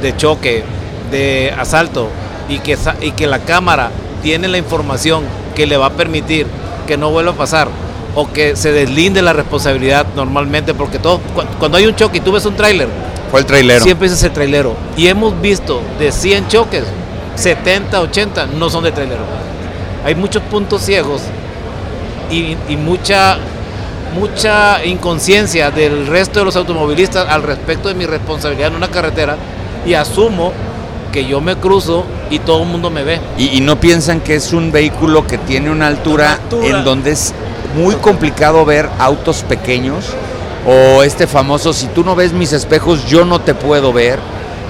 de 0.00 0.16
choque, 0.16 0.64
de 1.10 1.52
asalto 1.58 2.08
y 2.48 2.60
que, 2.60 2.78
y 3.02 3.10
que 3.10 3.26
la 3.26 3.40
cámara 3.40 3.90
tiene 4.22 4.48
la 4.48 4.56
información 4.56 5.24
que 5.56 5.66
le 5.66 5.76
va 5.76 5.86
a 5.86 5.90
permitir 5.90 6.46
que 6.86 6.96
no 6.96 7.10
vuelva 7.10 7.32
a 7.32 7.34
pasar 7.34 7.68
o 8.14 8.30
que 8.30 8.54
se 8.54 8.70
deslinde 8.70 9.22
la 9.22 9.32
responsabilidad 9.32 10.06
normalmente 10.14 10.72
porque 10.72 10.98
todo 10.98 11.20
cuando 11.58 11.78
hay 11.78 11.86
un 11.86 11.96
choque 11.96 12.18
y 12.18 12.20
tú 12.20 12.30
ves 12.30 12.46
un 12.46 12.54
tráiler 12.54 12.88
fue 13.30 13.40
el 13.40 13.46
trailero 13.46 13.82
siempre 13.82 14.06
es 14.06 14.22
el 14.22 14.32
trailero. 14.32 14.76
Y 14.96 15.08
hemos 15.08 15.40
visto 15.40 15.82
de 15.98 16.12
100 16.12 16.48
choques 16.48 16.84
70 17.34 18.00
80 18.00 18.46
no 18.46 18.70
son 18.70 18.84
de 18.84 18.92
trailero. 18.92 19.22
Hay 20.04 20.14
muchos 20.14 20.42
puntos 20.44 20.82
ciegos 20.82 21.22
y, 22.30 22.56
y 22.68 22.76
mucha 22.76 23.38
mucha 24.14 24.84
inconsciencia 24.84 25.70
del 25.70 26.06
resto 26.06 26.38
de 26.38 26.44
los 26.46 26.56
automovilistas 26.56 27.28
al 27.28 27.42
respecto 27.42 27.88
de 27.88 27.94
mi 27.94 28.06
responsabilidad 28.06 28.68
en 28.68 28.76
una 28.76 28.88
carretera 28.88 29.36
y 29.84 29.94
asumo 29.94 30.52
que 31.12 31.26
yo 31.26 31.40
me 31.40 31.56
cruzo 31.56 32.04
y 32.30 32.38
todo 32.40 32.62
el 32.62 32.68
mundo 32.68 32.90
me 32.90 33.04
ve. 33.04 33.20
Y, 33.38 33.56
y 33.56 33.60
no 33.60 33.78
piensan 33.80 34.20
que 34.20 34.34
es 34.34 34.52
un 34.52 34.72
vehículo 34.72 35.26
que 35.26 35.38
tiene 35.38 35.70
una 35.70 35.86
altura, 35.86 36.24
una 36.24 36.42
altura, 36.42 36.78
en 36.78 36.84
donde 36.84 37.12
es 37.12 37.34
muy 37.76 37.94
complicado 37.96 38.64
ver 38.64 38.88
autos 38.98 39.42
pequeños 39.42 40.14
o 40.66 41.02
este 41.04 41.26
famoso, 41.26 41.72
si 41.72 41.86
tú 41.86 42.02
no 42.02 42.16
ves 42.16 42.32
mis 42.32 42.52
espejos, 42.52 43.06
yo 43.06 43.24
no 43.24 43.40
te 43.40 43.54
puedo 43.54 43.92
ver. 43.92 44.18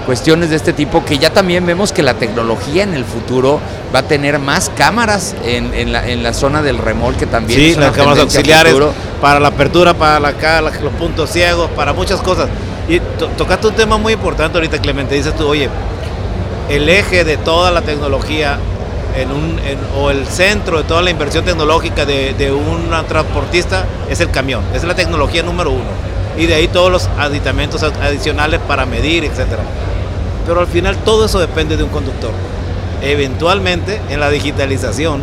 Cuestiones 0.05 0.51
de 0.51 0.57
este 0.57 0.73
tipo 0.73 1.05
que 1.05 1.19
ya 1.19 1.31
también 1.31 1.67
vemos 1.67 1.91
que 1.91 2.03
la 2.03 2.15
tecnología 2.15 2.85
en 2.85 2.95
el 2.95 3.05
futuro 3.05 3.59
va 3.93 4.01
a 4.01 4.03
tener 4.03 4.39
más 4.39 4.71
cámaras 4.77 5.35
en, 5.45 5.75
en, 5.75 5.93
la, 5.93 6.09
en 6.09 6.23
la, 6.23 6.33
zona 6.33 6.63
del 6.63 6.79
remolque 6.79 7.27
también. 7.27 7.59
Sí, 7.59 7.75
las 7.75 7.91
cámaras 7.91 8.21
auxiliares 8.21 8.73
futuro. 8.73 8.93
para 9.21 9.41
la 9.41 9.49
apertura, 9.49 9.95
para 9.95 10.21
la, 10.21 10.33
la, 10.33 10.61
los 10.61 10.93
puntos 10.93 11.31
ciegos, 11.31 11.71
para 11.71 11.93
muchas 11.93 12.21
cosas. 12.21 12.49
Y 12.89 13.01
to 13.01 13.27
tocaste 13.37 13.67
un 13.67 13.75
tema 13.75 13.99
muy 13.99 14.13
importante 14.13 14.57
ahorita, 14.59 14.79
Clemente. 14.79 15.17
Dices 15.17 15.35
tú, 15.35 15.49
oye, 15.49 15.69
el 16.69 16.89
eje 16.89 17.25
de 17.25 17.37
toda 17.37 17.71
la 17.71 17.83
tecnología 17.83 18.59
en 19.17 19.31
un, 19.31 19.59
en, 19.61 19.79
o 19.97 20.11
el 20.11 20.27
centro 20.27 20.79
de 20.79 20.85
toda 20.85 21.03
la 21.03 21.11
inversión 21.11 21.45
tecnológica 21.45 22.05
de, 22.05 22.35
de, 22.35 22.53
un 22.53 22.91
transportista 23.09 23.85
es 24.11 24.21
el 24.21 24.31
camión, 24.31 24.63
es 24.75 24.85
la 24.85 24.95
tecnología 24.95 25.43
número 25.43 25.71
uno. 25.71 26.07
Y 26.37 26.47
de 26.47 26.55
ahí 26.55 26.69
todos 26.69 26.93
los 26.93 27.09
aditamentos 27.19 27.83
adicionales 27.83 28.61
para 28.69 28.85
medir, 28.85 29.25
etcétera. 29.25 29.63
Pero 30.47 30.61
al 30.61 30.67
final 30.67 30.97
todo 30.99 31.25
eso 31.25 31.39
depende 31.39 31.77
de 31.77 31.83
un 31.83 31.89
conductor. 31.89 32.31
Eventualmente 33.01 34.01
en 34.11 34.21
la 34.21 34.29
digitalización, 34.29 35.23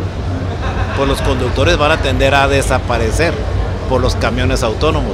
pues 0.97 1.07
los 1.07 1.21
conductores 1.21 1.77
van 1.77 1.91
a 1.91 1.97
tender 1.97 2.33
a 2.33 2.47
desaparecer 2.47 3.33
por 3.89 4.01
los 4.01 4.15
camiones 4.15 4.63
autónomos. 4.63 5.13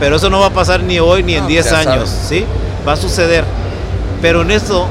Pero 0.00 0.16
eso 0.16 0.30
no 0.30 0.40
va 0.40 0.46
a 0.46 0.50
pasar 0.50 0.82
ni 0.82 0.98
hoy 0.98 1.22
ni 1.22 1.36
en 1.36 1.46
10 1.46 1.70
no, 1.70 1.78
años, 1.78 2.10
¿sí? 2.10 2.44
Va 2.86 2.92
a 2.92 2.96
suceder. 2.96 3.44
Pero 4.20 4.42
en 4.42 4.50
eso 4.50 4.88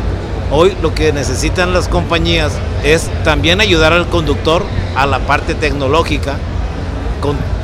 Hoy 0.51 0.75
lo 0.81 0.93
que 0.93 1.11
necesitan 1.11 1.73
las 1.73 1.87
compañías 1.87 2.51
es 2.83 3.09
también 3.23 3.61
ayudar 3.61 3.93
al 3.93 4.07
conductor 4.07 4.63
a 4.95 5.05
la 5.07 5.19
parte 5.19 5.55
tecnológica, 5.55 6.35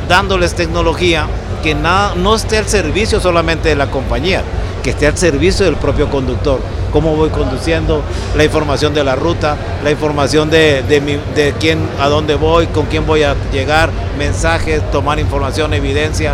dándoles 0.10 0.56
tecnología 0.56 1.28
que 1.62 1.76
nada, 1.76 2.16
no 2.16 2.36
esté 2.36 2.58
al 2.58 2.68
servicio 2.68 3.20
solamente 3.20 3.70
de 3.70 3.76
la 3.76 3.92
compañía, 3.92 4.42
que 4.84 4.90
esté 4.90 5.06
al 5.06 5.18
servicio 5.18 5.66
del 5.66 5.76
propio 5.76 6.10
conductor. 6.10 6.60
Cómo 6.92 7.16
voy 7.16 7.30
conduciendo, 7.30 8.02
la 8.36 8.44
información 8.44 8.94
de 8.94 9.04
la 9.04 9.16
ruta, 9.16 9.56
la 9.84 9.92
información 9.92 10.50
de, 10.50 10.82
de, 10.84 11.54
quién, 11.60 11.88
a 12.00 12.10
dónde 12.10 12.36
voy, 12.36 12.66
con 12.68 12.88
quién 12.88 13.06
voy 13.06 13.24
a 13.24 13.36
llegar, 13.54 13.92
mensajes, 14.18 14.82
tomar 14.92 15.20
información, 15.20 15.74
evidencia, 15.74 16.34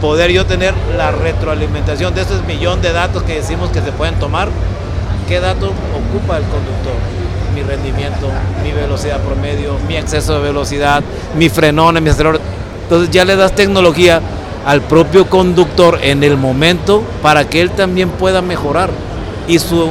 poder 0.00 0.30
yo 0.30 0.46
tener 0.46 0.72
la 0.96 1.10
retroalimentación 1.10 2.14
de 2.14 2.22
esos 2.22 2.44
millón 2.46 2.80
de 2.80 2.92
datos 2.92 3.24
que 3.24 3.34
decimos 3.34 3.70
que 3.70 3.82
se 3.82 3.92
pueden 3.92 4.14
tomar. 4.14 4.48
¿Qué 5.28 5.40
datos 5.40 5.68
ocupa 5.68 6.38
el 6.38 6.44
conductor? 6.44 6.94
Mi 7.54 7.62
rendimiento, 7.62 8.30
mi 8.64 8.72
velocidad 8.72 9.20
promedio, 9.20 9.76
mi 9.86 9.96
exceso 9.96 10.32
de 10.32 10.40
velocidad, 10.40 11.02
mi 11.36 11.50
frenón, 11.50 12.02
mi 12.02 12.08
acelerador. 12.08 12.40
Entonces 12.84 13.10
ya 13.10 13.26
le 13.26 13.36
das 13.36 13.54
tecnología 13.54 14.22
al 14.64 14.80
propio 14.80 15.28
conductor 15.28 15.98
en 16.02 16.24
el 16.24 16.38
momento 16.38 17.02
para 17.20 17.46
que 17.46 17.60
él 17.60 17.70
también 17.72 18.08
pueda 18.08 18.40
mejorar 18.40 18.88
y 19.46 19.58
su 19.58 19.90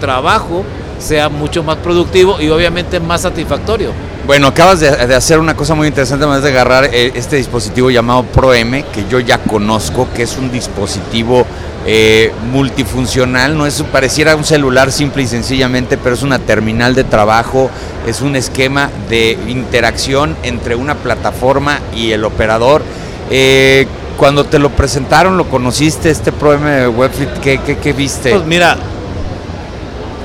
trabajo 0.00 0.64
sea 0.98 1.28
mucho 1.28 1.62
más 1.62 1.76
productivo 1.76 2.40
y 2.40 2.48
obviamente 2.48 3.00
más 3.00 3.20
satisfactorio. 3.20 3.92
Bueno, 4.26 4.46
acabas 4.48 4.80
de, 4.80 4.88
hacer 5.14 5.38
una 5.38 5.54
cosa 5.54 5.74
muy 5.74 5.88
interesante, 5.88 6.24
además 6.24 6.42
de 6.42 6.50
agarrar 6.50 6.84
eh, 6.86 7.12
este 7.14 7.36
dispositivo 7.36 7.90
llamado 7.90 8.24
ProM, 8.24 8.82
que 8.92 9.06
yo 9.10 9.20
ya 9.20 9.38
conozco, 9.38 10.08
que 10.14 10.22
es 10.22 10.36
un 10.38 10.50
dispositivo 10.50 11.46
eh, 11.90 12.32
multifuncional, 12.52 13.56
no 13.56 13.64
es 13.64 13.82
pareciera 13.90 14.36
un 14.36 14.44
celular 14.44 14.92
simple 14.92 15.22
y 15.22 15.26
sencillamente, 15.26 15.96
pero 15.96 16.14
es 16.14 16.22
una 16.22 16.38
terminal 16.38 16.94
de 16.94 17.02
trabajo, 17.02 17.70
es 18.06 18.20
un 18.20 18.36
esquema 18.36 18.90
de 19.08 19.38
interacción 19.48 20.36
entre 20.42 20.74
una 20.74 20.96
plataforma 20.96 21.80
y 21.96 22.12
el 22.12 22.24
operador 22.24 22.82
eh, 23.30 23.86
cuando 24.18 24.44
te 24.44 24.58
lo 24.58 24.68
presentaron, 24.68 25.38
lo 25.38 25.48
conociste, 25.48 26.10
este 26.10 26.30
problema 26.30 26.72
de 26.72 26.88
Webfit, 26.88 27.30
¿qué, 27.40 27.58
qué, 27.58 27.92
viste? 27.94 28.32
Pues 28.32 28.44
mira, 28.44 28.76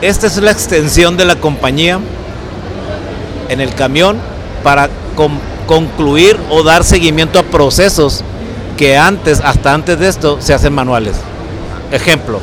esta 0.01 0.27
es 0.27 0.35
la 0.37 0.51
extensión 0.51 1.15
de 1.15 1.23
la 1.23 1.37
compañía 1.37 1.97
en 3.47 3.61
el 3.61 3.73
camión 3.73 4.17
para 4.63 4.89
concluir 5.65 6.37
o 6.49 6.63
dar 6.63 6.83
seguimiento 6.83 7.39
a 7.39 7.43
procesos 7.43 8.21
que 8.75 8.97
antes, 8.97 9.39
hasta 9.39 9.73
antes 9.73 9.97
de 9.97 10.09
esto, 10.09 10.41
se 10.41 10.53
hacen 10.53 10.73
manuales. 10.73 11.15
Ejemplo, 11.93 12.41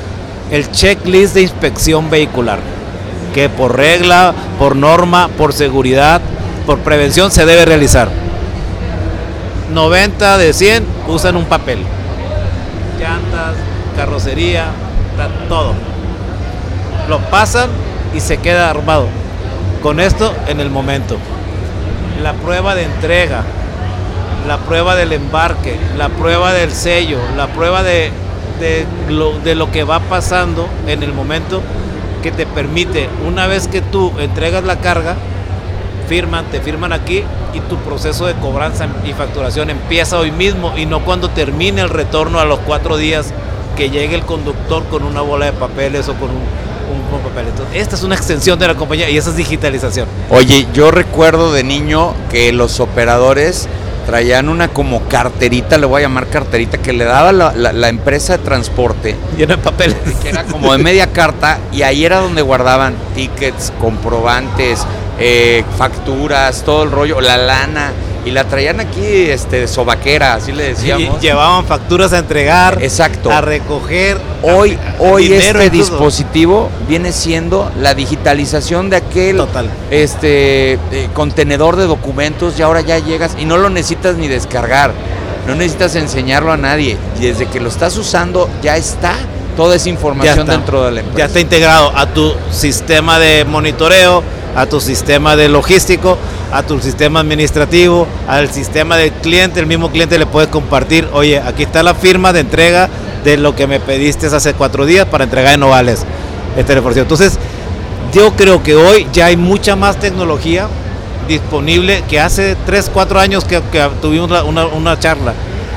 el 0.50 0.70
checklist 0.70 1.34
de 1.34 1.42
inspección 1.42 2.08
vehicular, 2.08 2.60
que 3.34 3.50
por 3.50 3.76
regla, 3.76 4.32
por 4.58 4.76
norma, 4.76 5.28
por 5.36 5.52
seguridad, 5.52 6.22
por 6.64 6.78
prevención 6.78 7.30
se 7.30 7.44
debe 7.44 7.66
realizar 7.66 8.08
90 9.70 10.38
de 10.38 10.52
100 10.52 10.86
usan 11.08 11.36
un 11.36 11.44
papel. 11.44 11.78
Llantas, 12.98 13.54
carrocería, 13.96 14.66
todo. 15.48 15.74
Lo 17.08 17.18
pasan 17.30 17.70
y 18.14 18.20
se 18.20 18.38
queda 18.38 18.70
armado. 18.70 19.06
Con 19.82 20.00
esto 20.00 20.34
en 20.48 20.60
el 20.60 20.70
momento. 20.70 21.18
La 22.22 22.34
prueba 22.34 22.74
de 22.74 22.84
entrega, 22.84 23.42
la 24.46 24.58
prueba 24.58 24.96
del 24.96 25.12
embarque, 25.12 25.78
la 25.96 26.08
prueba 26.08 26.52
del 26.52 26.72
sello, 26.72 27.18
la 27.36 27.46
prueba 27.48 27.82
de, 27.82 28.10
de, 28.60 28.86
lo, 29.08 29.38
de 29.40 29.54
lo 29.54 29.72
que 29.72 29.84
va 29.84 29.98
pasando 30.00 30.68
en 30.86 31.02
el 31.02 31.12
momento 31.12 31.62
que 32.22 32.30
te 32.30 32.46
permite, 32.46 33.08
una 33.26 33.46
vez 33.46 33.66
que 33.66 33.80
tú 33.80 34.12
entregas 34.18 34.62
la 34.64 34.80
carga, 34.80 35.16
firman, 36.08 36.44
te 36.50 36.60
firman 36.60 36.92
aquí 36.92 37.24
y 37.54 37.60
tu 37.60 37.76
proceso 37.76 38.26
de 38.26 38.34
cobranza 38.34 38.88
y 39.04 39.12
facturación 39.12 39.70
empieza 39.70 40.18
hoy 40.18 40.30
mismo 40.30 40.76
y 40.76 40.86
no 40.86 41.04
cuando 41.04 41.30
termine 41.30 41.80
el 41.80 41.88
retorno 41.88 42.40
a 42.40 42.44
los 42.44 42.58
cuatro 42.60 42.96
días 42.96 43.32
que 43.76 43.90
llegue 43.90 44.16
el 44.16 44.22
conductor 44.22 44.84
con 44.86 45.04
una 45.04 45.20
bola 45.20 45.46
de 45.46 45.52
papeles 45.52 46.08
o 46.08 46.14
con 46.14 46.30
un, 46.30 46.36
un, 46.36 47.20
papel. 47.22 47.46
Entonces, 47.48 47.76
esta 47.76 47.96
es 47.96 48.02
una 48.02 48.14
extensión 48.14 48.58
de 48.58 48.66
la 48.66 48.74
compañía 48.74 49.08
y 49.08 49.16
esa 49.16 49.30
es 49.30 49.36
digitalización. 49.36 50.06
Oye, 50.30 50.66
yo 50.74 50.90
recuerdo 50.90 51.52
de 51.52 51.64
niño 51.64 52.14
que 52.30 52.52
los 52.52 52.80
operadores 52.80 53.68
traían 54.10 54.48
una 54.48 54.66
como 54.66 55.02
carterita, 55.06 55.78
le 55.78 55.86
voy 55.86 56.00
a 56.00 56.06
llamar 56.06 56.26
carterita, 56.26 56.78
que 56.78 56.92
le 56.92 57.04
daba 57.04 57.30
la, 57.30 57.52
la, 57.52 57.88
empresa 57.88 58.36
de 58.36 58.42
transporte. 58.42 59.14
Llena 59.36 59.54
de 59.54 59.62
papeles. 59.62 59.96
Que 60.20 60.30
era 60.30 60.42
como 60.42 60.72
de 60.72 60.78
media 60.78 61.12
carta 61.12 61.60
y 61.70 61.82
ahí 61.82 62.04
era 62.04 62.18
donde 62.18 62.42
guardaban 62.42 62.96
tickets, 63.14 63.72
comprobantes, 63.80 64.84
eh, 65.20 65.62
facturas, 65.78 66.64
todo 66.64 66.82
el 66.82 66.90
rollo, 66.90 67.20
la 67.20 67.36
lana. 67.36 67.92
Y 68.24 68.30
la 68.32 68.44
traían 68.44 68.80
aquí 68.80 69.02
este, 69.02 69.66
sobaquera, 69.66 70.34
así 70.34 70.52
le 70.52 70.68
decíamos. 70.68 71.22
Y 71.22 71.26
llevaban 71.26 71.64
facturas 71.64 72.12
a 72.12 72.18
entregar, 72.18 72.82
Exacto. 72.82 73.30
a 73.30 73.40
recoger. 73.40 74.18
Hoy, 74.42 74.78
hoy 74.98 75.32
este 75.32 75.70
dispositivo 75.70 76.70
viene 76.88 77.12
siendo 77.12 77.70
la 77.78 77.94
digitalización 77.94 78.90
de 78.90 78.96
aquel 78.96 79.42
este 79.90 80.74
eh, 80.74 81.08
contenedor 81.12 81.76
de 81.76 81.84
documentos 81.84 82.58
y 82.58 82.62
ahora 82.62 82.80
ya 82.80 82.98
llegas 82.98 83.36
y 83.38 83.44
no 83.44 83.58
lo 83.58 83.68
necesitas 83.68 84.16
ni 84.16 84.28
descargar, 84.28 84.92
no 85.46 85.54
necesitas 85.54 85.94
enseñarlo 85.96 86.52
a 86.52 86.56
nadie. 86.56 86.96
Y 87.18 87.26
desde 87.26 87.46
que 87.46 87.60
lo 87.60 87.68
estás 87.68 87.96
usando 87.96 88.48
ya 88.62 88.76
está 88.76 89.14
toda 89.56 89.76
esa 89.76 89.88
información 89.88 90.46
dentro 90.46 90.84
de 90.84 90.92
la 90.92 91.00
empresa. 91.00 91.18
Ya 91.18 91.24
está 91.26 91.40
integrado 91.40 91.92
a 91.94 92.06
tu 92.06 92.34
sistema 92.50 93.18
de 93.18 93.44
monitoreo, 93.44 94.22
a 94.56 94.66
tu 94.66 94.80
sistema 94.80 95.36
de 95.36 95.48
logístico, 95.48 96.16
a 96.52 96.62
tu 96.62 96.80
sistema 96.80 97.20
administrativo, 97.20 98.06
al 98.28 98.50
sistema 98.50 98.96
del 98.96 99.12
cliente. 99.12 99.60
El 99.60 99.66
mismo 99.66 99.90
cliente 99.90 100.18
le 100.18 100.26
puede 100.26 100.48
compartir, 100.48 101.08
oye, 101.12 101.38
aquí 101.38 101.62
está 101.62 101.82
la 101.82 101.94
firma 101.94 102.32
de 102.32 102.40
entrega 102.40 102.88
de 103.24 103.36
lo 103.36 103.54
que 103.54 103.66
me 103.66 103.80
pediste 103.80 104.26
hace 104.26 104.54
cuatro 104.54 104.86
días 104.86 105.06
para 105.06 105.24
entregar 105.24 105.54
en 105.54 105.62
Ovales. 105.62 106.04
Este 106.56 106.72
Entonces, 106.72 107.38
yo 108.12 108.32
creo 108.32 108.62
que 108.62 108.74
hoy 108.74 109.06
ya 109.12 109.26
hay 109.26 109.36
mucha 109.36 109.76
más 109.76 109.98
tecnología 109.98 110.68
disponible 111.28 112.02
que 112.08 112.18
hace 112.18 112.56
tres, 112.66 112.90
cuatro 112.92 113.20
años 113.20 113.44
que, 113.44 113.60
tuvimos 114.02 114.30
una, 114.42 114.66
una 114.66 114.98
charla. 114.98 115.34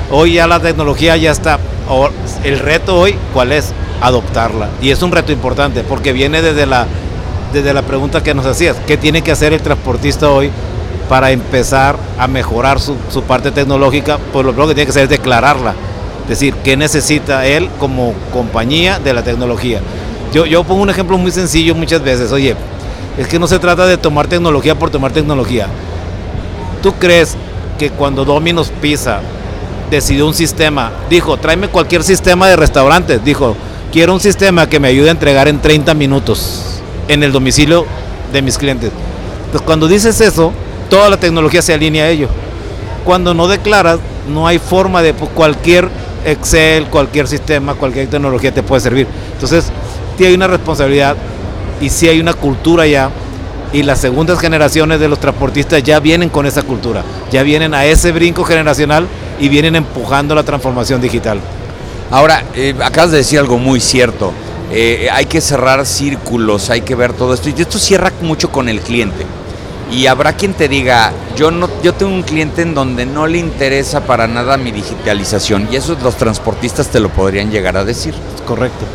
Hoy 0.09 0.33
ya 0.33 0.47
la 0.47 0.59
tecnología 0.59 1.15
ya 1.17 1.31
está. 1.31 1.59
El 2.43 2.59
reto 2.59 2.99
hoy, 2.99 3.15
¿cuál 3.33 3.51
es? 3.51 3.71
Adoptarla. 4.01 4.69
Y 4.81 4.89
es 4.89 5.01
un 5.03 5.11
reto 5.11 5.31
importante 5.31 5.83
porque 5.83 6.11
viene 6.11 6.41
desde 6.41 6.65
la 6.65 6.87
desde 7.53 7.73
la 7.73 7.83
pregunta 7.83 8.23
que 8.23 8.33
nos 8.33 8.45
hacías, 8.45 8.75
¿qué 8.87 8.97
tiene 8.97 9.21
que 9.21 9.31
hacer 9.31 9.53
el 9.53 9.61
transportista 9.61 10.29
hoy 10.29 10.49
para 11.07 11.31
empezar 11.31 11.95
a 12.17 12.27
mejorar 12.27 12.79
su, 12.79 12.95
parte 13.27 13.51
tecnológica? 13.51 14.17
Pues 14.33 14.43
lo 14.45 14.51
primero 14.51 14.69
que 14.69 14.75
tiene 14.75 14.85
que 14.85 14.91
hacer 14.91 15.03
es 15.03 15.09
declararla, 15.09 15.75
es 16.23 16.29
decir, 16.29 16.55
¿qué 16.63 16.75
necesita 16.75 17.45
él 17.45 17.69
como 17.79 18.13
compañía 18.33 18.99
de 18.99 19.13
la 19.13 19.23
tecnología? 19.23 19.81
Yo, 20.33 20.47
yo 20.47 20.63
pongo 20.63 20.81
un 20.81 20.89
ejemplo 20.89 21.17
muy 21.17 21.31
sencillo 21.31 21.75
muchas 21.75 22.01
veces, 22.01 22.31
oye, 22.31 22.55
es 23.17 23.27
que 23.27 23.37
no 23.37 23.47
se 23.47 23.59
trata 23.59 23.85
de 23.85 23.97
tomar 23.97 24.27
tecnología 24.27 24.73
por 24.73 24.89
tomar 24.89 25.11
tecnología. 25.11 25.67
¿Tú 26.81 26.93
crees 26.93 27.37
que 27.77 27.91
cuando 27.91 28.25
Domino's 28.25 28.71
Pizza 28.81 29.19
decidió 29.91 30.25
un 30.25 30.33
sistema, 30.33 30.91
dijo, 31.07 31.37
tráeme 31.37 31.67
cualquier 31.67 32.03
sistema 32.03 32.47
de 32.47 32.55
restaurantes, 32.55 33.23
dijo, 33.23 33.55
quiero 33.91 34.13
un 34.13 34.19
sistema 34.19 34.67
que 34.67 34.79
me 34.79 34.87
ayude 34.87 35.09
a 35.09 35.11
entregar 35.11 35.47
en 35.47 35.61
30 35.61 35.93
minutos? 35.93 36.72
En 37.07 37.23
el 37.23 37.31
domicilio 37.31 37.85
de 38.31 38.41
mis 38.41 38.57
clientes. 38.57 38.91
Pues 39.51 39.63
cuando 39.63 39.87
dices 39.87 40.19
eso, 40.21 40.51
toda 40.89 41.09
la 41.09 41.17
tecnología 41.17 41.61
se 41.61 41.73
alinea 41.73 42.05
a 42.05 42.09
ello. 42.09 42.27
Cuando 43.05 43.33
no 43.33 43.47
declaras, 43.47 43.99
no 44.27 44.47
hay 44.47 44.59
forma 44.59 45.01
de 45.01 45.13
pues, 45.13 45.29
cualquier 45.31 45.89
Excel, 46.25 46.85
cualquier 46.87 47.27
sistema, 47.27 47.75
cualquier 47.75 48.07
tecnología 48.07 48.53
te 48.53 48.63
puede 48.63 48.81
servir. 48.81 49.07
Entonces, 49.33 49.65
sí 50.17 50.25
hay 50.25 50.33
una 50.33 50.47
responsabilidad 50.47 51.15
y 51.81 51.89
sí 51.89 52.07
hay 52.07 52.19
una 52.19 52.33
cultura 52.33 52.87
ya. 52.87 53.09
Y 53.73 53.83
las 53.83 53.99
segundas 53.99 54.39
generaciones 54.39 54.99
de 54.99 55.07
los 55.07 55.19
transportistas 55.19 55.81
ya 55.83 55.99
vienen 55.99 56.29
con 56.29 56.45
esa 56.45 56.61
cultura, 56.61 57.03
ya 57.31 57.41
vienen 57.41 57.73
a 57.73 57.85
ese 57.85 58.11
brinco 58.11 58.43
generacional 58.43 59.07
y 59.39 59.49
vienen 59.49 59.75
empujando 59.75 60.35
la 60.35 60.43
transformación 60.43 61.01
digital. 61.01 61.39
Ahora, 62.11 62.43
eh, 62.55 62.75
acabas 62.83 63.11
de 63.11 63.17
decir 63.17 63.39
algo 63.39 63.57
muy 63.57 63.79
cierto. 63.79 64.31
Eh, 64.75 65.07
hay 65.11 65.27
que 65.27 65.39
cerrar 65.39 65.85
círculos, 65.85 66.71
hay 66.71 66.81
que 66.81 66.95
ver 66.95 67.13
todo 67.13 67.33
esto. 67.33 67.49
Y 67.49 67.61
esto 67.61 67.77
cierra 67.77 68.11
mucho 68.21 68.51
con 68.51 68.69
el 68.69 68.81
cliente. 68.81 69.23
Y 69.91 70.07
habrá 70.07 70.33
quien 70.33 70.55
te 70.55 70.67
diga, 70.67 71.13
yo 71.35 71.51
no, 71.51 71.69
yo 71.83 71.93
tengo 71.93 72.11
un 72.11 72.23
cliente 72.23 72.63
en 72.63 72.73
donde 72.73 73.05
no 73.05 73.27
le 73.27 73.37
interesa 73.37 74.01
para 74.05 74.27
nada 74.27 74.57
mi 74.57 74.71
digitalización. 74.71 75.67
Y 75.71 75.75
eso 75.75 75.95
los 76.01 76.17
transportistas 76.17 76.87
te 76.87 76.99
lo 76.99 77.09
podrían 77.09 77.51
llegar 77.51 77.77
a 77.77 77.85
decir. 77.85 78.15
Correcto. 78.47 78.85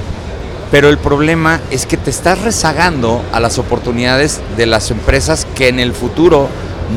Pero 0.73 0.89
el 0.89 0.99
problema 0.99 1.61
es 1.71 1.87
que 1.87 1.97
te 1.97 2.11
estás 2.11 2.43
rezagando 2.43 3.23
a 3.33 3.39
las 3.39 3.59
oportunidades 3.59 4.41
de 4.57 4.67
las 4.67 4.91
empresas 4.91 5.47
que 5.55 5.69
en 5.69 5.79
el 5.79 5.93
futuro 5.93 6.49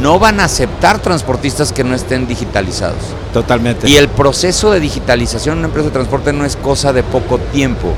no 0.01 0.19
van 0.19 0.39
a 0.39 0.45
aceptar 0.45 0.99
transportistas 0.99 1.71
que 1.71 1.83
no 1.83 1.95
estén 1.95 2.27
digitalizados. 2.27 2.97
Totalmente. 3.33 3.89
Y 3.89 3.97
el 3.97 4.09
proceso 4.09 4.71
de 4.71 4.79
digitalización 4.79 5.53
en 5.53 5.59
una 5.59 5.67
empresa 5.67 5.89
de 5.89 5.93
transporte 5.93 6.33
no 6.33 6.45
es 6.45 6.55
cosa 6.55 6.91
de 6.93 7.03
poco 7.03 7.37
tiempo. 7.37 7.93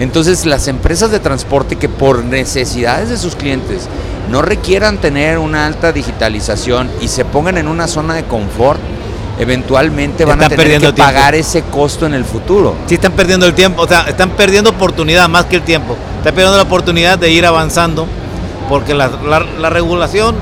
Entonces 0.00 0.44
las 0.46 0.66
empresas 0.66 1.10
de 1.12 1.20
transporte 1.20 1.76
que 1.76 1.88
por 1.88 2.24
necesidades 2.24 3.08
de 3.10 3.16
sus 3.18 3.36
clientes 3.36 3.86
no 4.30 4.42
requieran 4.42 4.98
tener 4.98 5.38
una 5.38 5.66
alta 5.66 5.92
digitalización 5.92 6.90
y 7.00 7.06
se 7.08 7.24
pongan 7.24 7.58
en 7.58 7.68
una 7.68 7.86
zona 7.86 8.14
de 8.14 8.24
confort, 8.24 8.80
eventualmente 9.38 10.24
van 10.24 10.42
a 10.42 10.48
tener 10.48 10.66
que 10.66 10.78
tiempo. 10.80 10.96
pagar 10.96 11.34
ese 11.34 11.62
costo 11.62 12.06
en 12.06 12.14
el 12.14 12.24
futuro. 12.24 12.74
Sí 12.86 12.94
están 12.94 13.12
perdiendo 13.12 13.46
el 13.46 13.54
tiempo, 13.54 13.82
o 13.82 13.88
sea, 13.88 14.02
están 14.02 14.30
perdiendo 14.30 14.70
oportunidad 14.70 15.28
más 15.28 15.44
que 15.46 15.56
el 15.56 15.62
tiempo. 15.62 15.96
Están 16.18 16.34
perdiendo 16.34 16.56
la 16.56 16.62
oportunidad 16.64 17.18
de 17.18 17.30
ir 17.30 17.46
avanzando 17.46 18.06
porque 18.68 18.94
la, 18.94 19.08
la- 19.08 19.40
la 19.58 19.70
regulación 19.70 20.34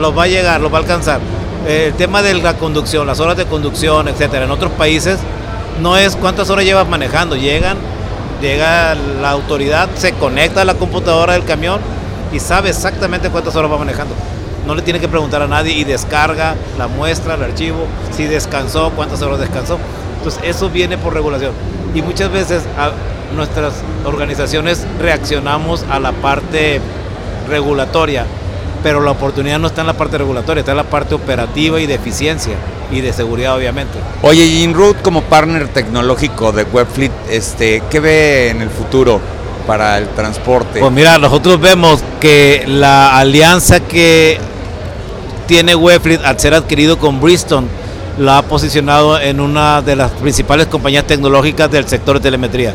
los 0.00 0.16
va 0.16 0.24
a 0.24 0.28
llegar, 0.28 0.60
los 0.60 0.72
va 0.72 0.78
a 0.78 0.80
alcanzar. 0.80 1.20
Eh, 1.66 1.86
el 1.88 1.94
tema 1.94 2.22
de 2.22 2.34
la 2.34 2.54
conducción, 2.54 3.06
las 3.06 3.20
horas 3.20 3.36
de 3.36 3.44
conducción, 3.46 4.08
etcétera. 4.08 4.44
En 4.44 4.50
otros 4.50 4.72
países 4.72 5.18
no 5.80 5.96
es 5.96 6.14
cuántas 6.16 6.50
horas 6.50 6.64
llevas 6.64 6.88
manejando, 6.88 7.36
llegan, 7.36 7.76
llega 8.40 8.94
la 8.94 9.30
autoridad, 9.30 9.88
se 9.96 10.12
conecta 10.12 10.62
a 10.62 10.64
la 10.64 10.74
computadora 10.74 11.34
del 11.34 11.44
camión 11.44 11.80
y 12.32 12.40
sabe 12.40 12.70
exactamente 12.70 13.30
cuántas 13.30 13.54
horas 13.56 13.70
va 13.70 13.78
manejando. 13.78 14.14
No 14.66 14.74
le 14.74 14.82
tiene 14.82 15.00
que 15.00 15.08
preguntar 15.08 15.42
a 15.42 15.46
nadie 15.46 15.72
y 15.74 15.84
descarga 15.84 16.54
la 16.78 16.88
muestra, 16.88 17.34
el 17.34 17.42
archivo, 17.42 17.86
si 18.16 18.24
descansó, 18.24 18.90
cuántas 18.96 19.20
horas 19.22 19.38
descansó. 19.38 19.78
Entonces 20.18 20.42
eso 20.44 20.70
viene 20.70 20.96
por 20.96 21.12
regulación. 21.12 21.52
Y 21.94 22.02
muchas 22.02 22.32
veces 22.32 22.62
nuestras 23.36 23.74
organizaciones 24.04 24.86
reaccionamos 24.98 25.84
a 25.90 26.00
la 26.00 26.12
parte 26.12 26.80
regulatoria, 27.48 28.24
pero 28.82 29.00
la 29.00 29.10
oportunidad 29.10 29.58
no 29.58 29.66
está 29.66 29.82
en 29.82 29.88
la 29.88 29.92
parte 29.92 30.18
regulatoria, 30.18 30.60
está 30.60 30.72
en 30.72 30.78
la 30.78 30.84
parte 30.84 31.14
operativa 31.14 31.80
y 31.80 31.86
de 31.86 31.94
eficiencia 31.94 32.54
y 32.90 33.00
de 33.00 33.12
seguridad 33.12 33.56
obviamente. 33.56 33.98
Oye, 34.22 34.44
y 34.44 34.62
Inroot 34.62 35.02
como 35.02 35.22
partner 35.22 35.68
tecnológico 35.68 36.52
de 36.52 36.64
Webfleet, 36.64 37.12
este, 37.30 37.82
¿qué 37.90 38.00
ve 38.00 38.50
en 38.50 38.62
el 38.62 38.70
futuro 38.70 39.20
para 39.66 39.98
el 39.98 40.08
transporte? 40.08 40.80
Pues 40.80 40.92
mira, 40.92 41.18
nosotros 41.18 41.60
vemos 41.60 42.02
que 42.20 42.64
la 42.66 43.16
alianza 43.18 43.80
que 43.80 44.38
tiene 45.46 45.74
Webfleet 45.74 46.24
al 46.24 46.38
ser 46.38 46.54
adquirido 46.54 46.98
con 46.98 47.20
Bristol 47.20 47.64
la 48.18 48.38
ha 48.38 48.42
posicionado 48.42 49.20
en 49.20 49.40
una 49.40 49.82
de 49.82 49.96
las 49.96 50.10
principales 50.12 50.66
compañías 50.66 51.04
tecnológicas 51.04 51.70
del 51.70 51.86
sector 51.88 52.16
de 52.16 52.22
telemetría. 52.22 52.72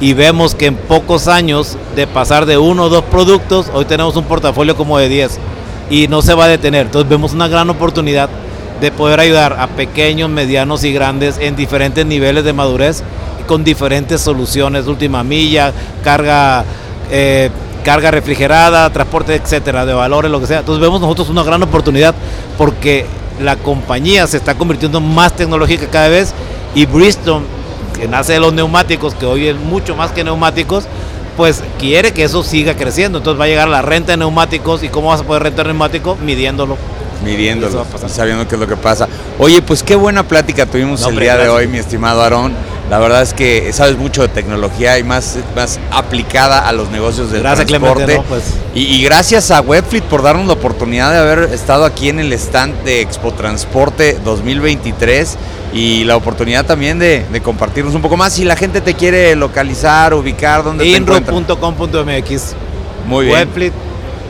Y 0.00 0.14
vemos 0.14 0.54
que 0.54 0.66
en 0.66 0.76
pocos 0.76 1.28
años 1.28 1.76
de 1.96 2.06
pasar 2.06 2.46
de 2.46 2.56
uno 2.56 2.84
o 2.84 2.88
dos 2.88 3.04
productos, 3.04 3.66
hoy 3.74 3.84
tenemos 3.84 4.16
un 4.16 4.24
portafolio 4.24 4.76
como 4.76 4.98
de 4.98 5.08
10 5.08 5.38
y 5.90 6.08
no 6.08 6.22
se 6.22 6.34
va 6.34 6.44
a 6.44 6.48
detener. 6.48 6.86
Entonces 6.86 7.08
vemos 7.08 7.32
una 7.32 7.48
gran 7.48 7.68
oportunidad 7.68 8.30
de 8.80 8.90
poder 8.90 9.20
ayudar 9.20 9.56
a 9.58 9.66
pequeños, 9.68 10.30
medianos 10.30 10.84
y 10.84 10.92
grandes 10.92 11.38
en 11.38 11.56
diferentes 11.56 12.06
niveles 12.06 12.44
de 12.44 12.52
madurez 12.52 13.02
y 13.40 13.44
con 13.44 13.64
diferentes 13.64 14.20
soluciones, 14.20 14.86
última 14.86 15.24
milla, 15.24 15.72
carga 16.04 16.64
eh, 17.10 17.50
carga 17.84 18.10
refrigerada, 18.10 18.90
transporte, 18.90 19.34
etcétera, 19.34 19.86
de 19.86 19.94
valores, 19.94 20.30
lo 20.30 20.40
que 20.40 20.46
sea. 20.46 20.58
Entonces 20.58 20.80
vemos 20.80 21.00
nosotros 21.00 21.30
una 21.30 21.42
gran 21.42 21.62
oportunidad 21.62 22.14
porque 22.58 23.06
la 23.40 23.56
compañía 23.56 24.26
se 24.26 24.36
está 24.36 24.54
convirtiendo 24.54 25.00
más 25.00 25.32
tecnológica 25.34 25.86
cada 25.86 26.08
vez 26.08 26.34
y 26.74 26.86
Bristol, 26.86 27.42
que 27.98 28.06
nace 28.06 28.34
de 28.34 28.40
los 28.40 28.52
neumáticos, 28.52 29.14
que 29.14 29.26
hoy 29.26 29.46
es 29.46 29.56
mucho 29.56 29.96
más 29.96 30.12
que 30.12 30.22
neumáticos, 30.22 30.84
pues 31.36 31.62
quiere 31.78 32.12
que 32.12 32.24
eso 32.24 32.42
siga 32.42 32.74
creciendo. 32.74 33.18
Entonces 33.18 33.40
va 33.40 33.44
a 33.44 33.48
llegar 33.48 33.68
la 33.68 33.80
renta 33.80 34.12
de 34.12 34.18
neumáticos 34.18 34.82
y 34.82 34.88
cómo 34.88 35.08
vas 35.08 35.20
a 35.20 35.24
poder 35.24 35.44
rentar 35.44 35.66
neumáticos 35.66 36.18
midiéndolo. 36.20 36.76
Midiéndolo, 37.24 37.84
pasar. 37.84 38.10
sabiendo 38.10 38.46
qué 38.46 38.54
es 38.54 38.60
lo 38.60 38.66
que 38.66 38.76
pasa. 38.76 39.08
Oye, 39.38 39.62
pues 39.62 39.82
qué 39.82 39.96
buena 39.96 40.22
plática 40.22 40.66
tuvimos 40.66 41.00
No, 41.00 41.08
el 41.10 41.18
día 41.18 41.36
de 41.36 41.48
hoy, 41.48 41.66
mi 41.66 41.78
estimado 41.78 42.22
Aarón. 42.22 42.52
La 42.90 42.98
verdad 42.98 43.20
es 43.20 43.34
que 43.34 43.70
sabes 43.74 43.98
mucho 43.98 44.22
de 44.22 44.28
tecnología 44.28 44.98
y 44.98 45.02
más, 45.02 45.38
más 45.54 45.78
aplicada 45.90 46.66
a 46.66 46.72
los 46.72 46.88
negocios 46.90 47.30
del 47.30 47.42
Gracias, 47.42 47.66
transporte. 47.66 48.04
Clemente, 48.04 48.22
no, 48.22 48.28
pues. 48.28 48.44
y, 48.74 48.80
y 48.96 49.02
gracias 49.02 49.50
a 49.50 49.60
Webfleet 49.60 50.04
por 50.04 50.22
darnos 50.22 50.46
la 50.46 50.54
oportunidad 50.54 51.12
de 51.12 51.18
haber 51.18 51.52
estado 51.52 51.84
aquí 51.84 52.08
en 52.08 52.18
el 52.18 52.32
stand 52.32 52.82
de 52.84 53.02
Expo 53.02 53.32
Transporte 53.32 54.18
2023 54.24 55.36
y 55.74 56.04
la 56.04 56.16
oportunidad 56.16 56.64
también 56.64 56.98
de, 56.98 57.26
de 57.30 57.40
compartirnos 57.42 57.94
un 57.94 58.00
poco 58.00 58.16
más. 58.16 58.32
Si 58.32 58.44
la 58.44 58.56
gente 58.56 58.80
te 58.80 58.94
quiere 58.94 59.36
localizar, 59.36 60.14
ubicar, 60.14 60.64
¿dónde 60.64 60.84
te 60.84 60.90
Muy 63.06 63.26
bien. 63.26 63.36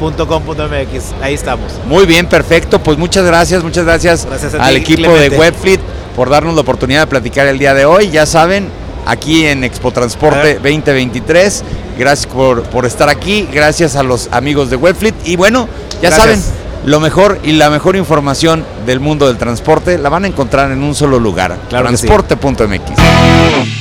webfleet.com.mx, 0.01 1.15
ahí 1.23 1.35
estamos. 1.35 1.73
Muy 1.87 2.07
bien, 2.07 2.27
perfecto. 2.27 2.79
Pues 2.79 2.99
muchas 2.99 3.25
gracias, 3.25 3.63
muchas 3.63 3.85
gracias, 3.85 4.27
al 4.59 4.75
ti, 4.75 4.81
equipo 4.81 5.03
Clemente. 5.11 5.31
de 5.31 5.39
Webfleet 5.39 5.81
por 6.17 6.31
darnos 6.31 6.55
la 6.55 6.61
oportunidad 6.63 7.01
de 7.03 7.07
platicar 7.07 7.47
el 7.47 7.59
día 7.59 7.75
de 7.75 7.85
hoy. 7.85 8.11
Ya 8.11 8.27
saben, 8.27 8.69
aquí 9.07 9.47
en 9.47 9.65
Expo 9.65 9.91
Transporte 9.91 10.53
A 10.53 10.55
2023. 10.55 11.65
Gracias 11.99 12.33
por, 12.33 12.63
por 12.65 12.87
estar 12.87 13.09
aquí, 13.09 13.49
gracias 13.53 13.97
a 13.97 14.03
los 14.03 14.29
amigos 14.31 14.71
de 14.71 14.77
Webfleet. 14.77 15.15
Y 15.25 15.37
bueno, 15.37 15.69
ya 16.01 16.11
Gracias. 16.11 16.41
saben, 16.41 16.43
lo 16.85 17.01
mejor 17.01 17.41
y 17.43 17.53
la 17.53 17.71
mejor 17.71 17.97
información 17.97 18.65
del 18.87 19.01
mundo 19.01 19.27
del 19.27 19.37
transporte 19.37 19.99
la 19.99 20.09
van 20.09 20.25
a 20.25 20.29
encontrar 20.29 20.71
en 20.71 20.83
un 20.83 20.95
solo 20.95 21.19
lugar, 21.19 21.57
Claro 21.69 21.89
transporte.mx. 21.89 23.78